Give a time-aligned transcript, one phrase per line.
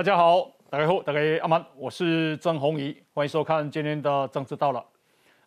[0.00, 4.82] 大家好，大家好，大家阿曼，我是曾宏仪，欢迎收看今天的政治到了。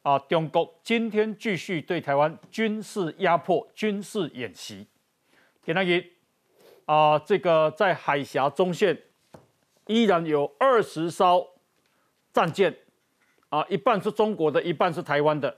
[0.04, 4.86] 啊，中国今天继续对台湾军事压迫、军事演习。
[5.64, 6.06] 田南一
[6.86, 8.96] 啊，这个在海峡中线
[9.88, 11.44] 依然有二十艘
[12.32, 12.78] 战舰
[13.50, 15.58] 啊，一半是中国的，一半是台湾的，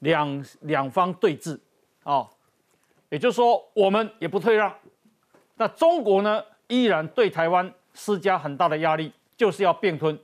[0.00, 1.58] 两两方对峙
[2.02, 2.28] 啊。
[3.08, 4.74] 也就是说，我们也不退让。
[5.54, 10.16] 那中国呢，依然对台湾施加很大的压力，就是要并吞。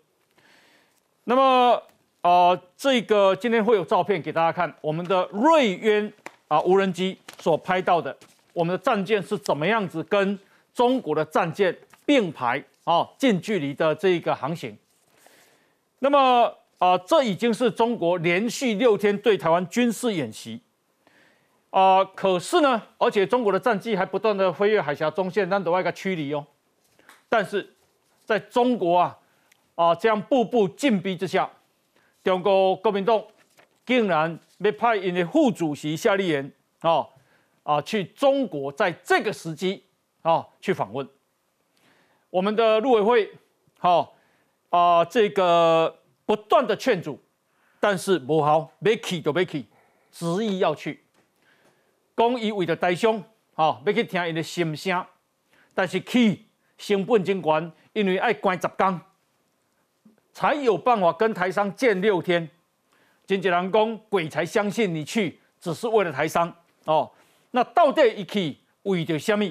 [1.24, 1.82] 那么。
[2.22, 6.12] 啊，这个今天会有照片给大家看，我们的瑞渊
[6.46, 8.16] 啊无人机所拍到的，
[8.52, 10.38] 我们的战舰是怎么样子跟
[10.72, 14.78] 中国的战舰并排啊，近距离的这个航行。
[15.98, 20.60] 那么啊，这已经是中国连续六天对台湾军事演习
[21.70, 26.47] 啊，可是呢，而且中国的战机还不断的飞越海峡中线，让另外一个驱离哦。
[27.33, 27.66] 但是
[28.27, 29.19] 在中国啊
[29.75, 31.50] 啊这样步步进逼之下。
[32.22, 33.25] 中国国民党
[33.86, 37.08] 竟然要派因的副主席夏立言啊
[37.62, 39.83] 啊去中国，在这个时机
[40.20, 41.08] 啊去访问
[42.28, 43.30] 我们的陆委会，
[43.78, 44.14] 好
[44.69, 47.19] 啊这个不断的劝阻，
[47.80, 49.64] 但是不好，没去就没去，
[50.10, 51.03] 执意要去，
[52.14, 55.06] 讲伊为了台商，好要去听伊的心声，
[55.75, 56.44] 但是去
[56.83, 59.00] 成本真高，因为爱关十天。
[60.33, 62.48] 才有办法跟台商见六天，
[63.25, 66.53] 经济人讲鬼才相信你去只是为了台商
[66.86, 67.08] 哦。
[67.53, 69.47] 那到底一起为着什么？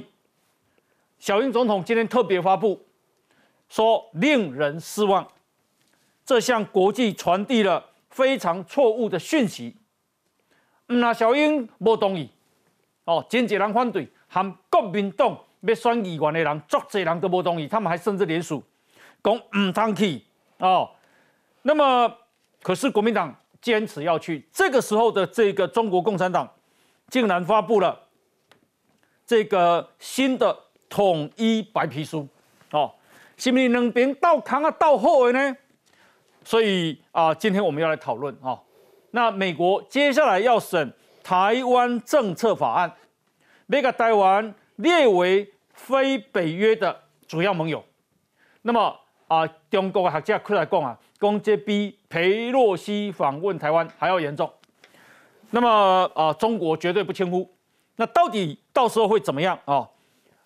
[1.19, 2.83] 小英总统今天特别发布
[3.69, 5.25] 说令人失望，
[6.25, 9.77] 这向国际传递了非常错误的讯息。
[10.87, 12.27] 那小英不同意
[13.05, 18.63] 哦，经济人反对，和国民党要选议员的人，足济人都不同意，他们还甚至联署
[19.23, 20.23] 讲唔通去。
[20.57, 20.89] 哦，
[21.63, 22.11] 那么
[22.61, 26.49] 可是国民党坚持要去，这个时候的这个中国共产党
[27.07, 27.99] 竟然发布了
[29.25, 30.57] 这个新的
[30.89, 32.27] 统一白皮书，
[32.71, 32.91] 哦，
[33.37, 35.57] 是不是两边到扛啊到后的呢？
[36.43, 38.59] 所以啊，今天我们要来讨论啊，
[39.11, 40.91] 那美国接下来要审
[41.23, 42.91] 台湾政策法案，
[43.67, 47.83] 每个台湾列为非北约的主要盟友，
[48.61, 48.97] 那么。
[49.31, 54.51] 啊，中国的学者出来讲啊，讲这比裴洛西访问台湾还要严重。
[55.51, 57.49] 那么啊，中国绝对不轻忽。
[57.95, 59.87] 那到底到时候会怎么样啊？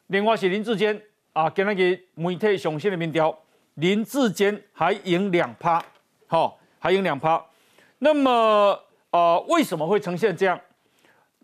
[0.06, 1.02] 另外是林志坚
[1.34, 3.35] 啊，跟那个媒体上线的民调，
[3.73, 5.84] 林志坚还赢两趴，
[6.28, 7.44] 好，还赢两趴。
[7.97, 8.79] 那么
[9.09, 10.62] 啊，为什么会呈现这样？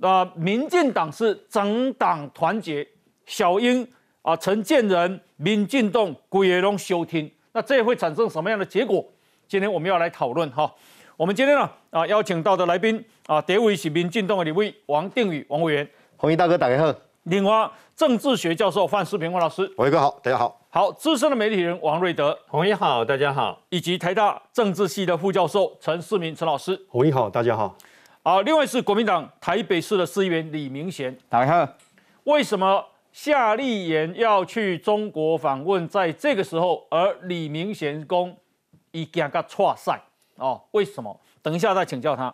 [0.02, 2.86] 啊，民进党是整党团结，
[3.26, 3.88] 小英。
[4.24, 9.04] 啊，陈建仁、民进党、鬼也龙休听，那这会产生什么样的结果？
[9.48, 10.72] 今天我们要来讨论哈。
[11.18, 16.94] 我们今天呢啊邀请到的来宾啊，第一位是民进党的李位王定宇王委员，红衣大哥大家好。
[17.24, 20.62] 另外政治学教授范世平王老师，王哥好，大家好。
[20.70, 23.60] 好，资深的媒体人王瑞德，红衣好，大家好。
[23.70, 27.76] 以及台大政治系的副教授陈世明陈老师，红衣好，大家好。
[28.24, 31.74] 好，另外是国民党台北市的市议员李明贤，大家好。
[32.26, 32.86] 为什么？
[33.12, 38.38] 夏立言要去中国访问，在这个时候，而李明贤公
[38.92, 40.00] 已经个错赛
[40.36, 41.20] 哦，为什么？
[41.42, 42.32] 等一下再请教他。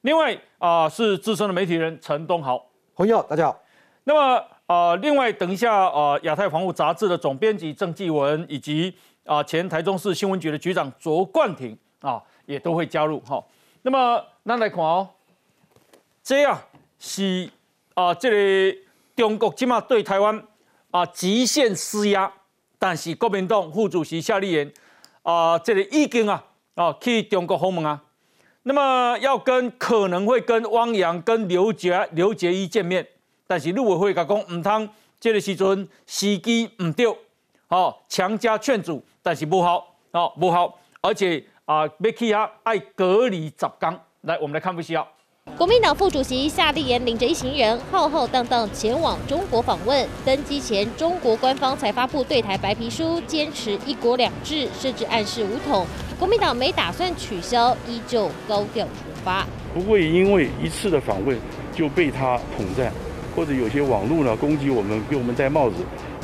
[0.00, 2.64] 另外啊，是资深的媒体人陈东豪，
[2.94, 3.60] 朋友大家好。
[4.04, 8.94] 那么啊，另外等一下啊，亚太防务杂志的总编辑郑继文，以及
[9.26, 13.44] 啊前台中市新闻局的局长卓冠廷啊，也都会加入哈。
[13.82, 15.08] 那么那来看哦，
[16.26, 16.60] 这样
[16.98, 17.48] 是
[17.94, 18.80] 啊这里。
[19.14, 20.42] 中国即嘛对台湾
[20.90, 22.30] 啊极限施压，
[22.78, 24.70] 但是国民党副主席夏立言
[25.22, 26.44] 啊，这里已经啊
[26.74, 28.02] 啊去中国访问啊，
[28.64, 33.06] 那么要跟可能会跟汪洋、跟刘杰、刘杰一见面，
[33.46, 34.86] 但是陆委会甲讲唔通，
[35.18, 37.06] 这个时阵时机唔对，
[37.68, 45.08] 好强加劝阻，但是不好，好不好，而且啊要去啊爱隔离十天，来我们来看不需要。
[45.54, 50.06] 国民党副主席夏立言领着一行人浩浩荡荡前往中国访问。
[50.22, 55.86] 登机前，中国官方才发布对台白皮书，坚持一国两制，甚至暗示武统。
[56.18, 58.92] 国民党没打算取消，依旧高调出
[59.24, 59.46] 发。
[59.72, 61.38] 不会因为一次的访问
[61.74, 62.92] 就被他统战，
[63.34, 65.76] 或者有些网络呢攻击我们，给我们戴帽子。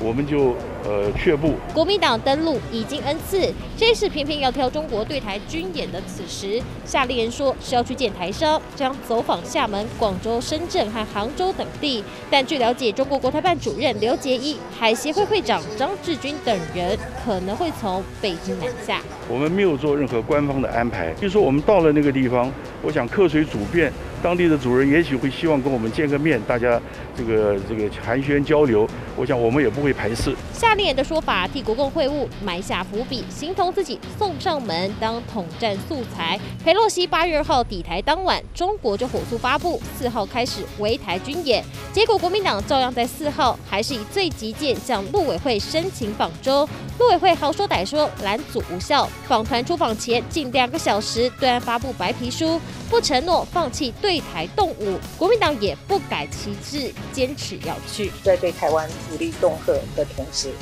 [0.03, 0.55] 我们就
[0.85, 1.55] 呃却步。
[1.75, 12.03] 国民党登陆已经 N 次，这次偏偏要挑中国对台军演的此时，夏立言说是要去见台商，将走访厦门、广州、深圳和杭州等地。
[12.31, 19.01] 但据了解，中国国台办主任刘捷一、海协会会长张志军等人可能会从北京南下。
[19.29, 22.51] 我们没有做任何官方的安排，就说我们到了那个地方，
[22.83, 23.93] 我想客随主便。
[24.23, 26.81] 当地的主人也许会希望跟我们见个面，大家
[27.17, 30.33] 这个这个寒暄交流，我想我们也不会排斥。
[30.73, 36.41] 夏立言的说法替国共会晤埋下伏笔，形同自己送上门当统战素材。
[36.65, 46.67] 佩洛西八月二号抵台当晚，中国就火速发布四号开始围台军演，结果国民党照样在四号还是以最急件向陆委会申请访中，
[46.99, 49.07] 陆委会好说歹说拦阻无效。
[49.29, 52.59] 访团出访前近两个小时，对岸发布白皮书，
[52.89, 54.23] 不承诺放弃对。
[54.33, 58.11] 台动武，国民党也不改旗帜，坚持要去。
[58.23, 60.53] 在对台湾武力恫吓的同时，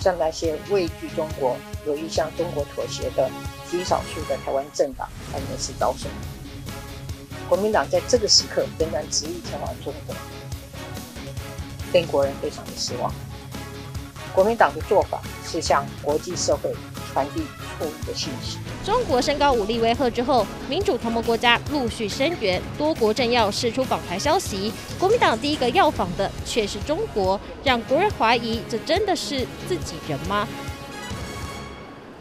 [0.00, 1.56] 向那些畏惧中国、
[1.86, 3.30] 有意向中国妥协的
[3.70, 6.08] 极少数的台湾政党和人士招手。
[7.48, 10.14] 国民党在这个时刻仍然执意前往中国，
[11.92, 13.12] 令国人非常的失望。
[14.32, 16.72] 国民党的做法是向国际社会
[17.12, 17.42] 传递
[17.78, 18.58] 错误的信息。
[18.84, 24.72] 中国升高武力威吓之后，民主同盟国家陆续声援，多国政要释出访台消息。
[24.98, 30.46] 国民党第一个要访的却是中国，让国人怀疑这真的是自己人吗？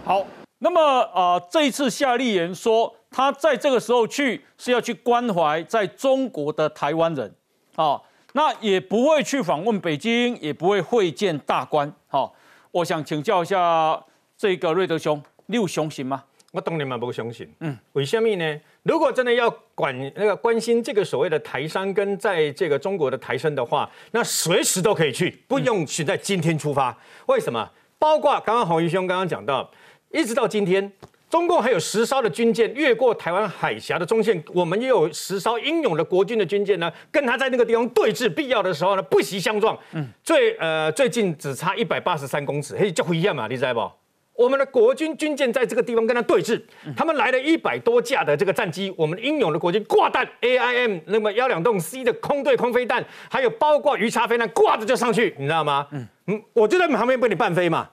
[0.03, 0.25] 好，
[0.59, 7.33] 那么啊，这一次夏立言说他在这个时候去是要去关怀在中国的台湾人
[7.75, 8.01] 啊，
[8.33, 11.93] 那也不会去访问北京，也不会会见大官。
[12.07, 12.33] 好，
[12.71, 14.03] 我想请教一下
[14.39, 16.23] 这个瑞德兄，你有相信吗？
[16.53, 18.61] 我当然嘛不相信，嗯，为什么呢？
[18.83, 26.97] 如果真的要管那个关心这个所谓的台商跟在这个中国的台生的话，那随时都可以去，不用选在今天出发。
[27.25, 27.69] 为什么？
[27.99, 29.69] 包括刚刚洪宇兄刚刚讲到，
[30.09, 30.89] 一直到今天，
[31.29, 39.77] 中共还有十艘的军舰越过台湾海峡的中线，我们也有十艘英勇的国军的军舰呢，跟他在那个地方对峙，必要的时候呢不惜相撞。
[39.91, 43.98] 嗯，最呃最近只差一百八十三公尺，嘿，就不一样嘛，你知道不？
[44.39, 46.61] 我们的国军军舰在这个地方跟他对峙，
[46.95, 55.85] 他们来了一百多架的这个战机，我们英勇的国军挂弹 A I M 那么幺两洞 C 的空对空飞弹，还有包括鱼叉飞弹挂着就上去，你知道吗？
[55.91, 57.89] 嗯嗯，我就在旁边被你半飞嘛，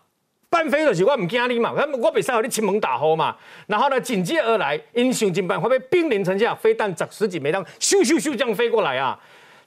[0.49, 9.19] 半飞的时候我唔惊你嘛，我比赛有你亲门打火嘛，然后呢紧接而来英雄尽办会被兵临城下，飞弹十十几枚当咻咻咻这样飞过来啊，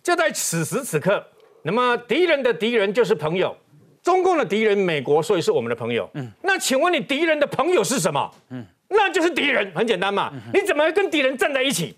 [0.01, 1.21] 就在此时此刻，
[1.63, 3.53] 那么敌人的敌人就是朋友。
[4.01, 6.09] 中共的敌人美国，所以是我们的朋友。
[6.13, 8.31] 嗯，那请问你敌人的朋友是什么？
[8.49, 10.31] 嗯，那就是敌人，很简单嘛。
[10.53, 11.95] 你怎么会跟敌人站在一起？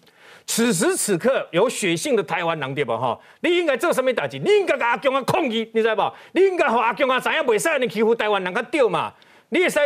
[0.48, 2.98] 此时此刻有血性的台湾人对吧？
[2.98, 4.40] 哈，你应该做什么代志？
[4.40, 6.12] 你应该跟阿强啊抗议，你知道不？
[6.34, 9.14] 你应该和阿强啊怎样袂使你欺负台湾人个对嘛？
[9.50, 9.80] 你也是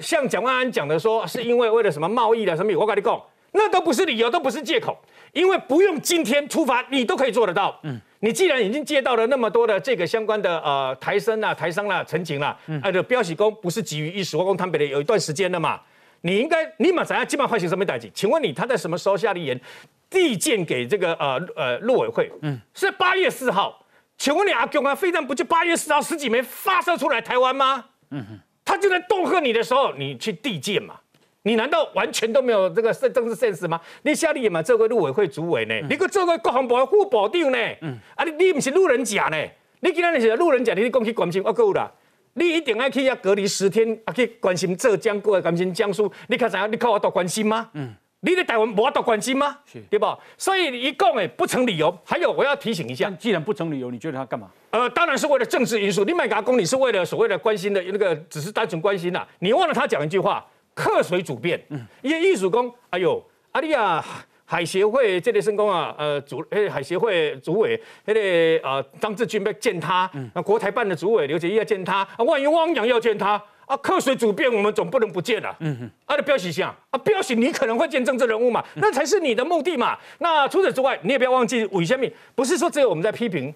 [0.00, 2.72] 像蒋万安讲的说，是因为为了什么贸易的什么？
[2.78, 3.20] 我跟你讲，
[3.56, 4.96] 那都不是理由，都不是借口，
[5.32, 7.80] 因为不用今天出发，你都可以做得到。
[7.82, 8.00] 嗯。
[8.20, 15.78] 你既然已经接到了那么多的这个相关的呃台生啊、台商啦、陈情啦，哎的标喜工不是急于一时，我讲坦白的有一段时间了嘛，
[16.22, 18.10] 你应该立马怎样，基本上唤醒什么代际？
[18.14, 19.60] 请问你他在什么时候下的言
[20.08, 22.32] 递件给这个呃呃陆委会？
[22.40, 23.84] 嗯，是八月四号。
[24.16, 27.84] 请问你阿公啊，飞弹不就八月四号十几枚发射出来台湾吗？
[28.10, 30.98] 嗯哼，他就在恫吓你的时候，你去递件嘛。
[31.46, 33.80] 你难道完全都没有这个政政治现实吗？
[34.02, 39.36] 你夏立言嘛，做过陆委会主委呢，你个做过国防部副部长呢，嗯啊，你你不是路人甲呢？
[39.78, 41.88] 你今日是路人甲，你讲去关心我够啦，
[42.34, 46.68] 你一定要去要隔离十天，啊去关心浙江，过来关心江苏，你看怎样？
[46.70, 47.70] 你靠我多关心吗？
[47.74, 49.58] 嗯，你在台湾无多关心吗？
[49.72, 50.18] 是，对吧？
[50.36, 51.96] 所以一共诶不成理由。
[52.04, 54.50] 还有我要提醒一下，既然不成理由，你觉得他干嘛？
[54.70, 56.04] 呃，当然是为了政治因素。
[56.04, 59.24] 你买他公，你是为了所谓的关心的那个，只是单纯关心呐。
[59.38, 60.44] 你忘了他讲一句话。
[60.76, 61.58] 客随主便，
[62.02, 64.04] 因为艺术工，哎呦，阿丽亚
[64.44, 68.20] 海协会这类圣公啊，呃主，诶海协会主委，那个
[68.62, 83.52] 呃张志军要见他，那国台办的主委刘杰义要见他，啊万一汪洋要见他，啊客随主便，我们总不能不见了，嗯哼，啊的标喜像，啊标喜你可能会见政治人物嘛，那才是你的目的嘛，那除此之外，你也不要忘记韦先敏，不是说只有我们在批评。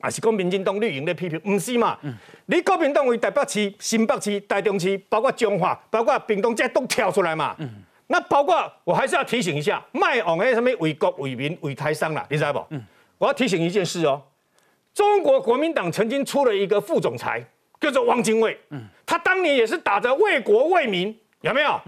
[0.00, 1.98] 啊，是讲民进党绿营的批评，唔是嘛？
[2.46, 7.56] 你国民党为台北市、新北市、台中市，包括彰化、包括屏东，这都跳出来嘛？
[8.06, 12.64] 那包括我还是要提醒一下，卖往那什么为国为民为台商啦，你知道不？
[13.18, 14.22] 我要提醒一件事哦，
[14.94, 17.44] 中国国民党曾经出了一个副总裁，
[17.80, 18.56] 叫做汪精卫，
[19.04, 21.80] 他当年也是打着为国为民，有没有？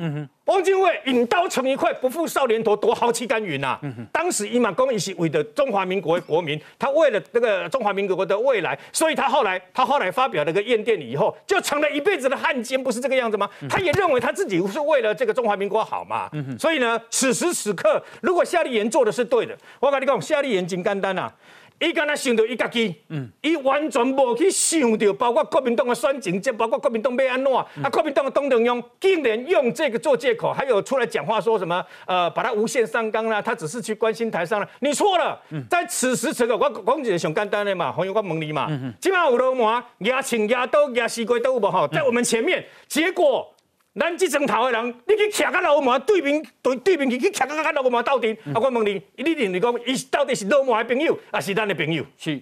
[0.51, 3.79] 汪精卫引刀成一快，不负少年头，夺豪气干云呐！
[4.13, 13.49] 当时伊玛公一是为了中华民国的国民，他为了那个中华民国的未来，所以他后来他后来发表了个唁电以后，就成了一辈子的汉奸，不是这个样子吗？
[13.69, 16.29] 他也认为他自己是为了这个中华民国好嘛。
[16.59, 21.33] 所以呢，此时此刻，如果夏立言做的是对的，我跟你讲，夏立言真简单呐。
[21.81, 22.95] 伊敢若想到伊家己，
[23.41, 38.69] 伊完全无去想到，包括国民党的选情，即包括国民党要安怎，啊，国民党的董中央竟然用这个做借口，还有出来讲话说什么，呃，把他无限上纲啦，他只是去关心台上了，你错了，在此时此刻，我讲一个上简单的嘛，朋友我问你嘛，
[39.01, 43.55] 今晚有罗马牙枪牙刀牙西瓜都有无吼，在我们前面，结果。
[44.01, 48.55] 咱这层头的人，你去徛到老毛对面对对面去去徛到老毛斗阵，啊！
[48.55, 52.03] 我问你，你认为讲伊到底是老毛的朋友，还是咱的朋友？
[52.17, 52.41] 是，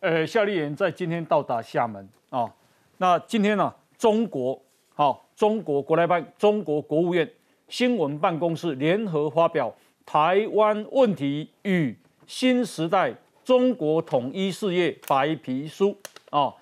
[0.00, 2.50] 呃，夏立言在今天到达厦门啊。
[2.96, 4.58] 那今天呢，中国
[4.94, 7.30] 好，中国国台办、中国国务院
[7.68, 9.68] 新闻办公室联合发表
[10.10, 11.94] 《台湾问题与
[12.26, 15.94] 新时代中国统一事业白皮书》
[16.34, 16.54] 啊，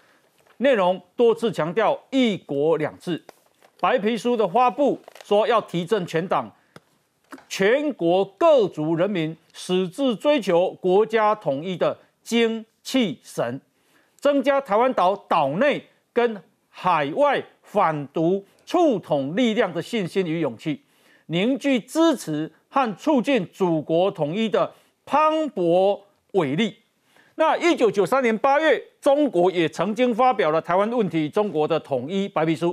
[0.56, 3.22] 内容多次强调“一国两制”。
[3.82, 6.48] 白皮书的发布说，要提振全党、
[7.48, 13.60] 全国各族人民矢志追求国家统一的精气神，
[14.14, 20.80] 增加台湾岛岛内跟海外反独促统力量的信心与勇气，
[21.26, 24.72] 凝聚支持和促进祖国统一的
[25.04, 25.98] 磅礴
[26.34, 26.76] 伟力。
[27.34, 32.68] 那一九九三年八月，中国也曾经发表了《台湾问题：中国的统一白皮书》。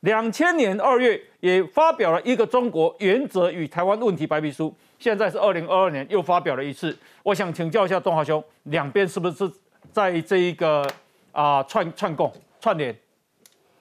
[0.00, 6.96] 两千年二月也发表了一个中国原则与台湾问题白皮书，现在是二零二二年又发表了一次。
[7.24, 9.50] 我想请教一下东华兄，两边是不是
[9.92, 10.88] 在这一个
[11.32, 12.96] 啊串串供串联？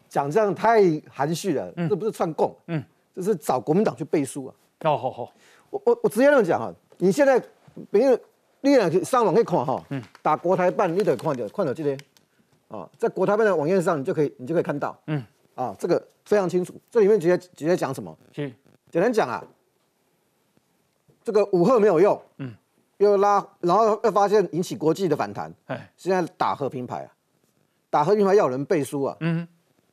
[0.10, 2.84] 讲这样太含蓄了，这不是串供，嗯，
[3.14, 4.56] 这是找国民党去背书啊。
[4.86, 5.32] 哦，好好，
[5.70, 7.40] 我我我直接这样讲哈，你现在
[7.92, 8.20] 别人
[8.62, 11.96] 你也上网可以看哈，嗯，打国台办你得看到看到这些
[12.70, 15.24] 啊，在国台办的网页上你就可以你就可以看到，嗯。
[15.58, 16.74] 啊，这个非常清楚。
[16.92, 18.16] 这里面直接直接讲什么？
[18.90, 19.44] 简单讲啊，
[21.24, 22.54] 这个武赫没有用，嗯，
[22.98, 27.12] 又拉，然后又发现引起国际的反弹，哎，现在打和平牌啊，
[27.90, 29.46] 打和平牌要有人背书啊，嗯，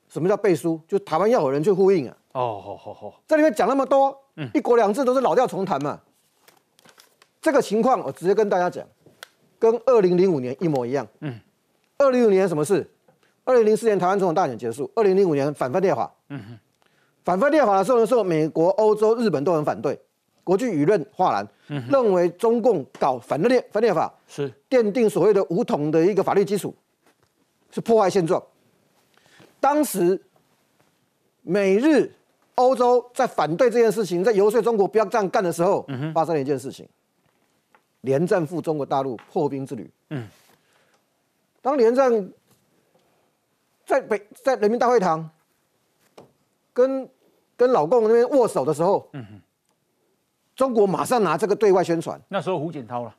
[0.09, 0.81] 什么叫背书？
[0.87, 2.17] 就台湾要有人去呼应啊。
[2.33, 6.01] 哦，好好好，这里面讲那么多，嗯，一国两制都是老调重弹嘛。
[7.43, 8.87] 这个情况我直接跟大家讲，
[9.59, 11.07] 跟二零零五年一模一样。
[11.21, 11.41] 嗯，
[11.99, 12.89] 二零零五年什么事？
[13.45, 16.59] 二零零四年台湾总统大选结束，二零零五年反分裂法，嗯哼，
[17.25, 20.01] 反分裂法的时候呢，候美国、欧洲、日本都很反对，
[20.43, 26.75] 国际舆论哗然，认为中共搞反分裂分裂法是奠定所谓的武统的一个法律基础，
[27.71, 28.43] 是破坏现状。
[29.61, 30.19] 当时
[31.43, 32.11] 美日
[32.55, 36.89] 欧洲在反对这件事情，在游说中国不要这样干的时候，发生了一件事情：
[38.01, 39.91] 连战赴中国大陆破冰之旅。
[40.09, 40.27] 嗯，
[41.61, 42.33] 当连战。
[43.85, 45.29] 在北在人民大会堂，
[46.73, 47.09] 跟
[47.57, 49.41] 跟老共那边握手的时候，嗯哼，
[50.57, 52.21] 中国马上拿这个对外宣传。
[52.29, 53.15] 那时候胡锦涛了，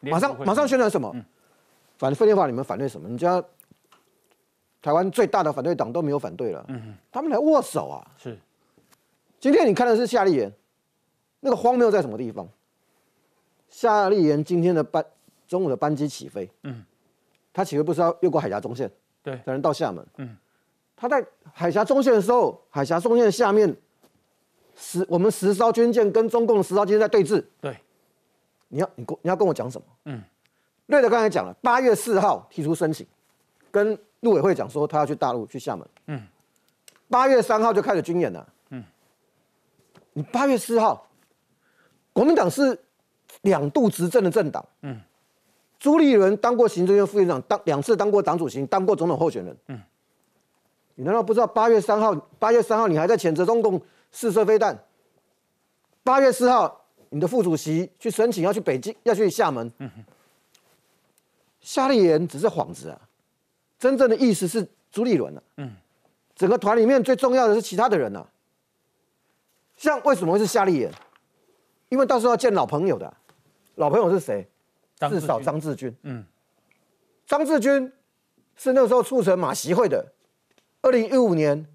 [0.00, 1.14] 马上马上宣传什么？
[1.98, 3.08] 反分裂法，你们反对什么？
[3.08, 3.42] 你家
[4.82, 8.06] 台湾最大的反对党都没有反对了，嗯哼，他们来握手啊。
[8.18, 8.38] 是，
[9.40, 10.52] 今天你看的是夏立言，
[11.40, 12.48] 那个荒谬在什么地方？
[13.68, 15.04] 夏立言今天的班
[15.48, 16.84] 中午的班机起飞，嗯，
[17.52, 18.90] 他起飞不是要越过海峡中线？
[19.26, 20.06] 对，才能到厦门。
[20.18, 20.36] 嗯，
[20.94, 23.76] 他在海峡中线的时候，海峡中线下面
[24.76, 27.44] 十我们十艘军舰跟中共的十艘军舰在对峙。
[27.60, 27.76] 对，
[28.68, 29.86] 你要你跟你要跟我讲什么？
[30.04, 30.22] 嗯，
[30.86, 33.04] 瑞德刚才讲了，八月四号提出申请，
[33.72, 35.88] 跟陆委会讲说他要去大陆去厦门。
[36.06, 36.22] 嗯，
[37.08, 38.48] 八月三号就开始军演了。
[38.70, 38.84] 嗯，
[40.12, 41.04] 你八月四号，
[42.12, 42.78] 国民党是
[43.42, 44.64] 两度执政的政党。
[44.82, 45.00] 嗯。
[45.86, 49.56] 朱立伦当过行政院副院长，当两次当过党主席，当过总统候选人。
[49.68, 49.80] 嗯，
[50.96, 52.12] 你难道不知道八月三号？
[52.40, 54.76] 八月三号你还在谴责中共试射飞弹？
[56.02, 59.70] 八月四号，你的副主席去申请要去北京，要去厦门。
[59.78, 60.04] 嗯哼，
[61.60, 63.00] 夏立言只是幌子啊，
[63.78, 65.42] 真正的意思是朱立伦啊。
[65.58, 65.70] 嗯，
[66.34, 68.26] 整个团里面最重要的是其他的人啊。
[69.76, 70.92] 像为什么会是夏立言？
[71.90, 73.16] 因为到时候要见老朋友的，
[73.76, 74.48] 老朋友是谁？
[74.98, 76.24] 至少张志军，嗯，
[77.26, 77.92] 张志军
[78.56, 80.12] 是那个时候促成马习会的。
[80.80, 81.66] 二零一五年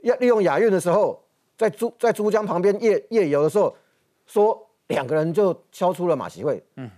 [0.00, 1.22] 要利用亚运的时候，
[1.56, 3.74] 在珠在珠江旁边夜夜游的时候，
[4.26, 6.62] 说两个人就敲出了马习会。
[6.76, 6.90] 嗯，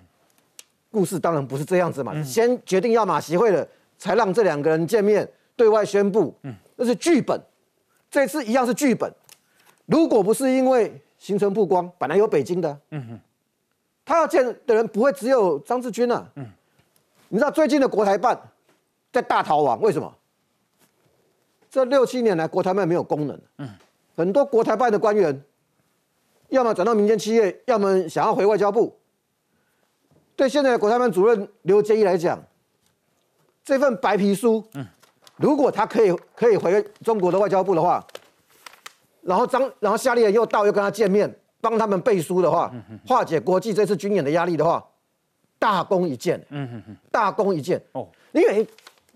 [0.90, 6.34] 故事当然不是这样子嘛，先决定要马习会的，才让这两个人见面，对外宣布。
[6.42, 7.40] 嗯，那是剧本，
[8.10, 9.12] 这次一样是剧本。
[9.84, 13.20] 如果不是因为行程曝光，本来有北京的，嗯哼，
[14.06, 16.46] 他要见的人不会只有张志军啊，嗯，
[17.28, 18.40] 你知道最近的国台办
[19.12, 20.14] 在大逃亡，为什么？
[21.68, 23.68] 这六七年来，国台办没有功能，嗯，
[24.16, 25.42] 很多国台办的官员，
[26.50, 28.96] 要么转到民间企业，要么想要回外交部。
[30.36, 32.40] 对现在的国台办主任刘杰一来讲，
[33.64, 34.86] 这份白皮书，嗯，
[35.36, 38.06] 如果他可以可以回中国的外交部的话，
[39.22, 42.72] 然后张然后夏立言又到又跟他见面，帮他们背书的话，
[43.06, 44.84] 化解国际这次军演的压力的话，
[45.58, 47.80] 大功一件，嗯哼哼，大功一件。
[47.92, 48.66] 哦，因为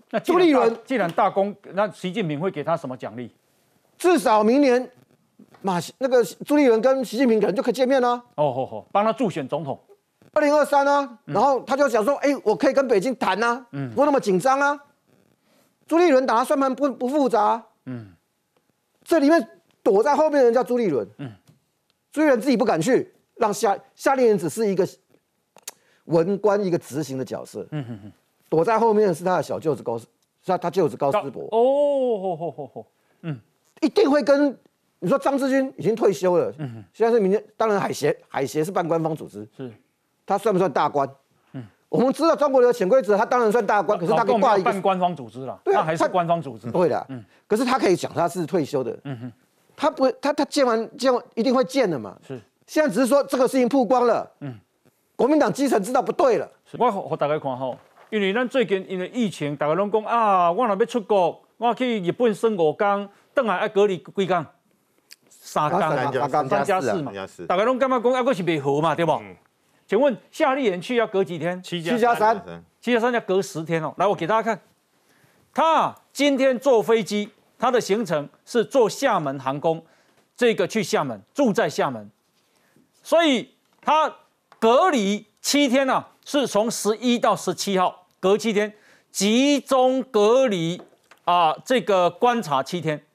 [0.09, 3.33] 那朱立伦既然大功，那习近平会给他什么奖励？
[3.97, 4.89] 至少明年
[5.61, 8.09] 马那个朱立伦跟习近平可能就可以见面了。
[8.35, 9.79] 哦吼吼，帮他助选总统。
[10.33, 14.79] 二零二三啊，然后他就想说，哎，我可以跟北京谈呐，不那么紧张啊。
[15.87, 18.13] 朱立伦打他算盘不不复杂，嗯，
[19.03, 19.45] 这里面
[19.83, 21.29] 躲在后面的人叫朱立伦，嗯，
[22.11, 24.87] 朱立伦自己不敢去，让夏夏令营只是一个
[26.05, 28.11] 文官，一个执行的角色，嗯哼哼，
[28.49, 30.05] 躲在后面的是他的小舅子高，是
[30.45, 32.87] 他他舅子高思博，哦，吼吼吼吼，
[33.21, 33.39] 嗯，
[33.81, 34.57] 一定会跟
[34.99, 36.69] 你说张志军已经退休了，嗯。
[36.75, 39.71] 哼，现在是明天，当然海协海协是半官方组织，是。
[40.25, 41.09] 他算不算大官？
[41.53, 47.05] 嗯，我们知道中国的潜规则，他当然算大官，可是他可以挂一个半官方组织了，对啊，还是官方组织，对的。
[47.09, 49.31] 嗯，可是他可以讲他是退休的，嗯哼，
[49.75, 52.17] 他不，他他见完见完一定会见的嘛。
[52.27, 54.59] 是，现在只是说这个事情曝光了，嗯，
[55.15, 56.49] 国民党基层知道不对了。
[56.77, 57.77] 我我大家看吼，
[58.09, 64.45] 因为咱最近因为疫情，大家拢讲啊，我若要出国，我去日本生五天，等下要隔离几天？
[65.29, 67.11] 三天，三加四嘛，
[67.47, 69.19] 大家拢感觉讲啊，个是未好嘛，对不？
[69.87, 71.61] 请问夏立言去要隔几天？
[71.61, 72.41] 七加三，
[72.79, 73.93] 七加三要隔十天哦。
[73.97, 74.61] 来，我给大家看，
[75.53, 77.29] 他今天坐飞机，
[77.61, 79.85] 他的行程是坐厦门航空，
[80.35, 82.09] 这个去厦门，住在厦门，
[83.03, 84.11] 所以他
[84.57, 88.73] 隔离七天呢，是从十一到十七号，隔七天，
[89.11, 90.81] 集中隔离
[91.23, 93.05] 啊，这个观察七天，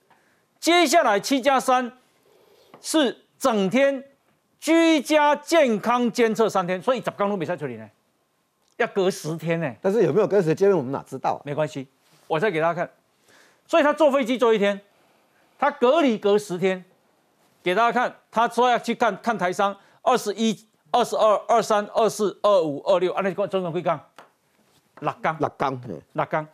[0.60, 1.90] 接下来七加三
[2.80, 4.04] 是整天。
[4.58, 7.88] 居家健康监测三天，所以十刚都没在这里呢，
[8.78, 9.72] 要隔十天呢。
[9.80, 11.34] 但是有没有跟谁见面，我们哪知道？
[11.34, 11.86] 啊没关系，
[12.26, 12.90] 我再给大家看。
[13.66, 14.80] 所以他坐飞机坐一天，
[15.58, 16.84] 他隔离隔十天，
[17.62, 18.16] 给大家看。
[18.30, 24.00] 他说要去看看台商，二十一、二十二、二三、二四、二五、二六，按那个总共几缸？
[25.00, 25.36] 六缸。
[25.38, 25.80] 六缸，
[26.12, 26.46] 六缸。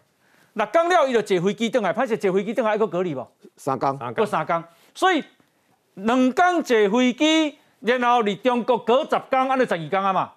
[0.55, 3.27] 六缸了，伊就坐飞机登来，拍摄坐飞机登来一个隔离不？
[3.57, 3.99] 三缸。
[4.15, 4.63] 过三缸。
[4.95, 5.25] 所以
[5.95, 7.59] 两缸坐飞机。
[7.81, 10.33] 然后你中国隔十天，安尼十二天啊嘛，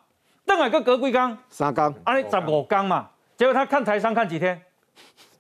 [0.46, 1.38] 等下搁隔几天？
[1.48, 1.94] 三天。
[2.04, 3.08] 安尼十五天嘛，
[3.38, 4.60] 结果他看台商看几天？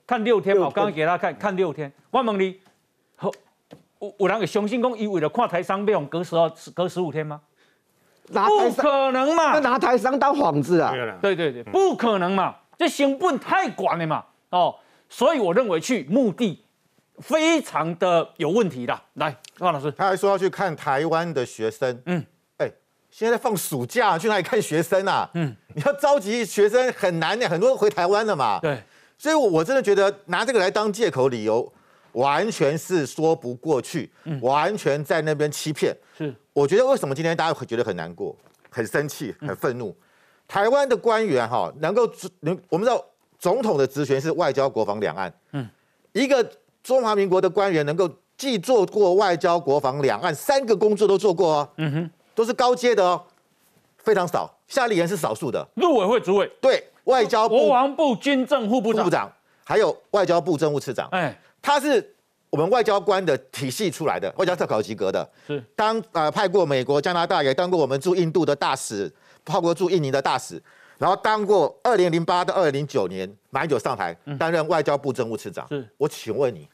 [0.05, 1.91] 看六天嘛，我刚刚给他看看六天。
[2.11, 2.59] 我问你，
[3.21, 7.41] 有有人会相信讲，伊为了看台商，要用隔十二、隔十五天吗？
[8.27, 9.59] 不可能嘛！
[9.59, 10.91] 拿台商当幌子啊？
[11.21, 12.55] 对对对，不可能嘛！
[12.77, 14.25] 这成本太广了嘛！
[14.49, 14.75] 哦，
[15.09, 16.61] 所以我认为去目的。
[17.19, 22.21] 非常的有问题的，来，万老师，他还说要去看台湾的学生，嗯，
[22.57, 22.69] 哎，
[23.09, 25.29] 现在放暑假，去哪里看学生啊？
[25.33, 28.59] 嗯，你要召集学生很难的，很多回台湾了嘛。
[28.59, 28.83] 对，
[29.17, 31.71] 所以我真的觉得拿这个来当借口理由，
[32.13, 35.95] 完全是说不过去，完全在那边欺骗。
[36.17, 38.35] 是，我觉得为什么今天大家会觉得很难过、
[38.69, 39.95] 很生气、很愤怒？
[40.47, 42.09] 台湾的官员哈，能够
[42.41, 43.03] 能我们知道
[43.39, 45.67] 总统的职权是外交、国防、两岸，嗯，
[46.13, 46.47] 一个。
[46.85, 53.19] 中华民国的官员能够既做过外交、国防、两岸三个工作都做过哦，嗯哼，都是高阶的哦，
[53.97, 54.55] 非常少。
[54.67, 59.31] 夏立言是少数的，陆委会主委，对，外交部国防部军政副部长，
[59.63, 62.15] 还有外交部政务次长，哎，他是
[62.49, 69.11] 我们外交官的体系出来的，外交特考及格的，是当呃派过美国、加拿大，也当过我们驻印度的大使，
[69.43, 70.61] 派过驻印尼的大使。
[70.97, 75.67] 然后当过二零零八到二零零九年，马英九上台担任外交部政务次长。
[75.67, 76.65] 是，我请问你，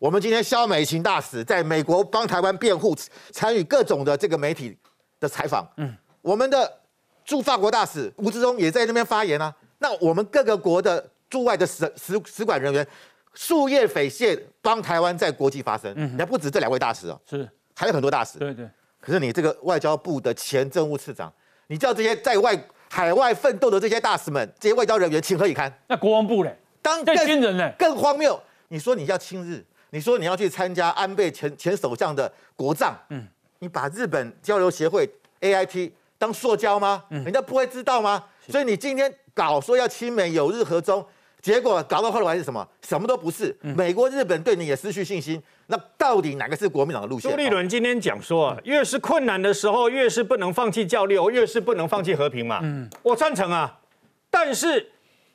[0.00, 2.96] 我们今天肖美琴大使在美国帮台湾辩护，
[3.30, 4.76] 参与各种的这个媒体
[5.20, 5.64] 的采访。
[5.76, 6.80] 嗯，我们的
[7.24, 9.54] 驻法国大使吴志忠也在那边发言啊。
[9.80, 12.86] 那我们各个国的驻外的使使使馆人员，
[13.34, 15.92] 树叶匪懈帮台湾在国际发声。
[15.96, 18.38] 嗯，还不止这两位大使哦，是，还有很多大使。
[18.38, 18.68] 对对。
[19.00, 21.32] 可是你这个外交部的前政务次长，
[21.66, 22.56] 你叫这些在外。
[22.92, 25.72] 海外奋斗的这些大使们，这些外交人员情何以堪？
[25.86, 26.52] 那国防部嘞？
[26.82, 27.72] 当更军人嘞？
[27.78, 28.36] 更荒谬！
[28.66, 33.28] 你说你要亲日，你说你要去参加安倍前前首相的国葬，嗯，
[33.60, 37.04] 你把日本交流协会 A I T 当塑胶吗？
[37.10, 38.24] 嗯，人家不会知道吗？
[38.48, 41.02] 所以你今天搞说要亲美友日和中，
[41.40, 42.68] 结果搞到后来是什么？
[42.86, 43.56] 什么都不是。
[43.62, 45.42] 美国、日本对你也失去信心。
[45.68, 47.30] 那到底哪个是国民党的路线？
[47.30, 52.60] 朱立伦今天讲说啊，越是困难的时候，越是不能放弃交流，越是不能放弃和平嘛。
[52.62, 53.78] 嗯，我赞成啊。
[54.28, 54.90] 但是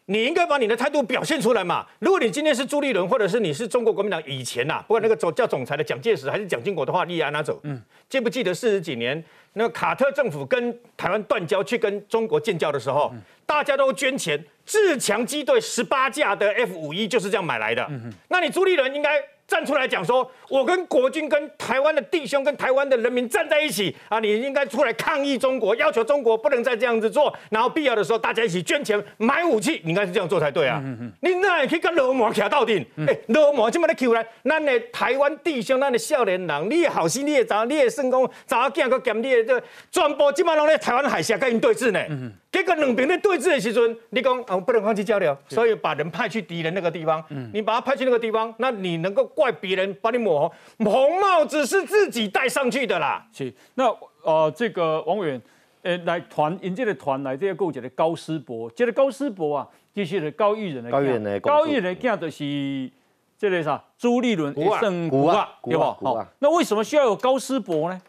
[0.05, 1.87] 你应该把你的态度表现出来嘛。
[1.97, 7.59] 如果你今天是朱立伦，或者是你是中国国民党以前呐，不管那个总叫总裁的蒋介石还是蒋经国的话，你也拿走。
[7.63, 13.11] 嗯，记不记得四十几年那个卡特政府跟台湾断交，去跟中国建交的时候，
[13.45, 14.43] 大家都捐钱。
[14.65, 17.87] 自强机队十八架的 F 五一就是这样买来的。
[18.29, 24.19] 那你朱立伦应该站出来讲说，我跟国军、跟台湾的弟兄、跟台湾的人民站在一起啊！
[24.19, 30.81] 你应该出来抗议中国，要求中国不能再这样子做，然后必要的时候大家一起捐钱买武器，你应该是这样做才对啊！
[31.21, 41.99] 你那也可以跟罗马徛到顶，哎，罗马这么的 Q 来，咱的台湾弟兄、咱的少年人，你也好心、你的早、你的圣公、早囝个兼你的这全部今晚拢在台湾海峡跟因对峙呢。
[42.51, 47.21] 结果两边在对峙的时阵，你讲啊，不能放弃交流，所以把人派去敌人那个地方。
[47.29, 50.85] 嗯，你把他派去那个地方，那你能够怪别人把你抹红？
[50.91, 53.27] 红帽子是自己戴上去的啦。
[53.31, 53.85] 是，那
[54.23, 55.41] 呃，这个王委员，
[55.83, 60.89] 呃，来团迎接的团来这个构建的高师伯，这个高师伯啊，就是高玉仁的。
[60.89, 61.39] 高玉仁的。
[61.41, 62.91] 高玉仁的囝就是
[63.37, 63.83] 这个啥？
[63.97, 65.97] 朱立伦圣古啊，对吧？
[66.01, 68.01] 好，那为什么需要有高师伯呢？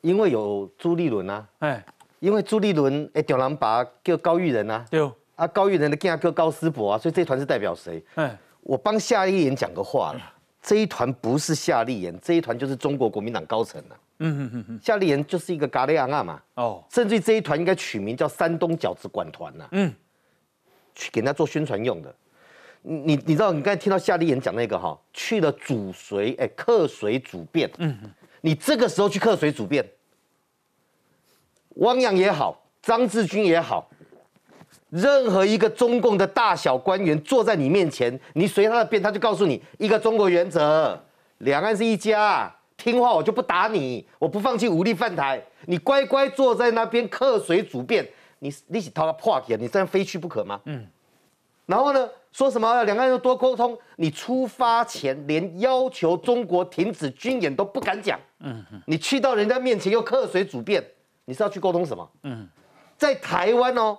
[0.00, 1.46] 因为有朱立伦啊。
[1.58, 1.84] 哎。
[2.20, 8.04] 因为朱立伦诶，屌郎把叫高玉仁啊，对，啊高玉仁的囝叫高思博啊，所以这团是代表谁？
[8.14, 8.38] 哎，
[8.70, 13.96] 我帮夏立言讲个话了，这一团不是夏立言，这一团就是中国国民党高层了。
[14.20, 19.92] 嗯嗯嗯嗯，夏立言就是一个嘎利亚啊嘛，哦，甚至这一团应该取名叫山东饺子馆团呐，嗯，
[20.94, 22.14] 去给人家做宣传用的。
[22.82, 29.84] 你你知道你刚才听到夏立言讲那个哈，去了主随哎客随主便，嗯哼，你这个时候去客随主便。
[31.76, 33.90] 汪洋也好，张志军也好，
[34.90, 41.00] 任何一个中共的大小官员坐在你面前，你随他的便，他就告诉你一个中国原则，
[41.38, 48.06] 两岸是一家，听话我就不打你，我不放弃武力犯台，你乖乖坐在那边客随主便，
[48.40, 50.60] 你你是他破铁，你这样非去不可吗？
[50.64, 50.86] 嗯，
[51.66, 52.82] 然后呢，说什么？
[52.84, 58.64] 两岸要多沟通，你出发前连要求中国停止军演都不敢讲，嗯。
[58.86, 60.84] 你去到人家面前又客随主便。
[61.26, 62.10] 你是要去沟通什么？
[62.24, 62.48] 嗯，
[62.98, 63.96] 在台湾哦，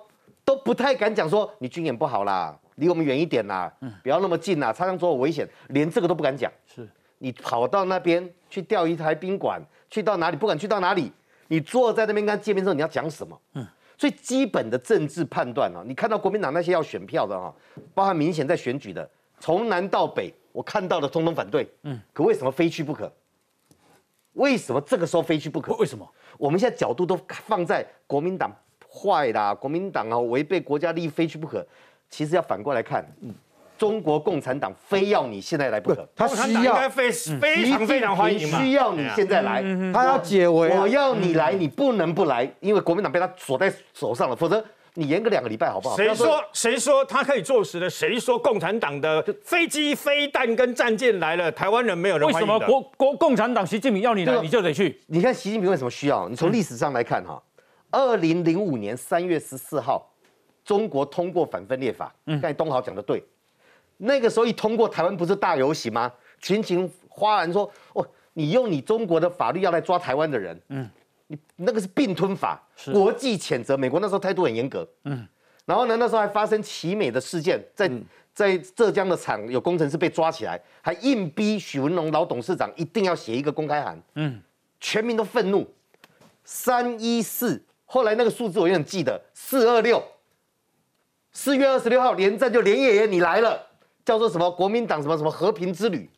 [0.52, 6.52] 都不太敢讲说你军演不好啦，离我们远一点啦，嗯，不要那么近啦，擦枪走火危险，连这个都不敢讲。
[6.66, 6.86] 是，
[7.18, 11.10] 你跑到那边去钓一台宾馆，去到哪里不管去到哪里？
[11.48, 13.40] 你坐在那边跟他见面之后，你要讲什么？
[13.54, 17.50] 嗯，最基本的政治判断啊，你看到国民党那些要选票的啊，
[17.94, 19.08] 包含明显在选举的，
[19.40, 21.66] 从南到北，我看到的通通反对。
[21.84, 23.10] 嗯，可为什么非去不可？
[24.34, 25.74] 为什么这个时候非去不可？
[25.76, 26.06] 为什么？
[26.38, 28.54] 我们现在角度都放在国民党
[28.92, 31.66] 坏啦，国民党啊违背国家利益非去不可。
[32.10, 33.04] 其实要反过来看，
[33.78, 44.62] 中国共产党非要你现在来不可，他需要非非常非常欢迎需要你现在来，他要解围，我要你来，你不能不来，因为国民党被他锁在手上了，否则。
[44.94, 45.96] 你延个两个礼拜好不好？
[45.96, 47.88] 谁说谁说他可以坐实的？
[47.88, 52.28] 谁说共产党的飞机、飞弹跟战舰来了，台湾人没有人？
[52.28, 55.00] 为什么国国共产党习近平要你来，你就得去？
[55.06, 56.28] 你看习近平为什么需要？
[56.28, 57.42] 你从历史上来看哈，
[57.92, 60.10] 二零零五年三月十四号，
[60.64, 62.12] 中国通过反分裂法。
[62.26, 63.22] 嗯，刚才东豪讲的对，
[63.98, 66.12] 那个时候一通过，台湾不是大游行吗？
[66.40, 70.90] 群情哗然说：“哦，你用你中国的法律要来抓台湾的人。”嗯。
[71.56, 73.74] 那个是并吞法，国际谴责。
[73.74, 75.26] 美国那时候态度很严格，嗯，
[75.64, 77.90] 然后呢，那时候还发生奇美的事件，在
[78.34, 84.42] 在浙江的厂有工程师被抓起来，还硬逼许文龙老董事长一定要写一个公开函，嗯，
[84.78, 85.66] 全民都愤怒。
[86.44, 87.58] 三一四，
[87.92, 90.02] 后来那个数字我永远记得，四二六，
[91.30, 93.60] 四月二十六号连战就连夜爷你来了，
[94.02, 96.08] 叫做什么国民党什么什么和平之旅，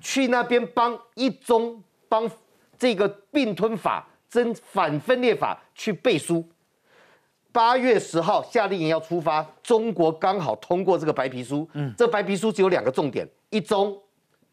[0.00, 2.28] 去那边帮一中帮
[2.76, 4.04] 这个并吞法。
[4.28, 6.44] 真反分裂法去背书。
[7.52, 11.68] 八月十号，夏令营要出发，中国刚好通过这个白皮书。
[11.74, 13.96] 嗯，这白皮书只有两个重点：一中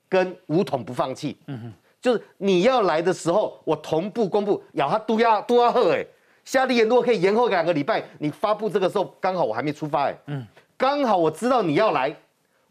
[0.07, 1.35] 跟武统不放弃。
[1.47, 4.63] 嗯哼，就是你要来的时候，我同步公布。
[4.73, 6.05] 咬他都要都要喝哎，
[6.43, 10.17] 夏立言如果可以延后两个礼拜，你发布这个时候刚好我还没出发哎。
[10.27, 10.45] 嗯，
[10.77, 12.15] 刚好我知道你要来，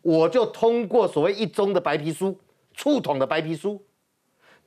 [0.02, 2.38] 我就通过所谓一中的白皮书，
[2.74, 3.82] 触统的白皮书。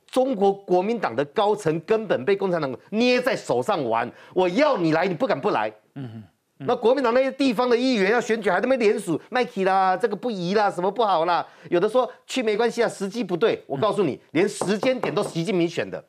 [0.06, 5.72] 中国国民党的高层根本被共产党捏在手上玩，我要你来，你不敢不来。
[5.96, 6.22] 嗯哼，
[6.66, 11.44] 那国民党那些地方的议员要选举，还他妈联署麦克啦，这个不宜啦，什么不好啦？
[11.68, 13.60] 有的说去没关系啊，时机不对。
[13.66, 16.04] 我告诉你，连时间点都习近平选的，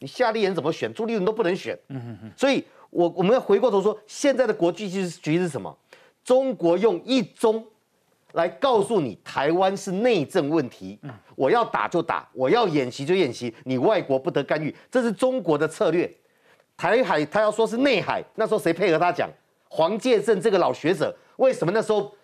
[0.00, 0.92] 你夏立言怎么选？
[0.92, 1.78] 朱立伦都不能选。
[1.88, 2.32] 嗯哼哼。
[2.36, 5.76] 所以，我我们要回过头说，现在的国际局是什么？
[6.24, 7.64] 中国用一中
[8.32, 10.98] 来告诉你台湾是内政问题，
[11.34, 16.10] 我要打就打，我要演习就演习，你外国不得干预，这是中国的策略。
[16.76, 19.28] 台海他要说是内海，那时候谁配合他讲？
[19.70, 22.14] 黄介正这个老学者，为什么那时候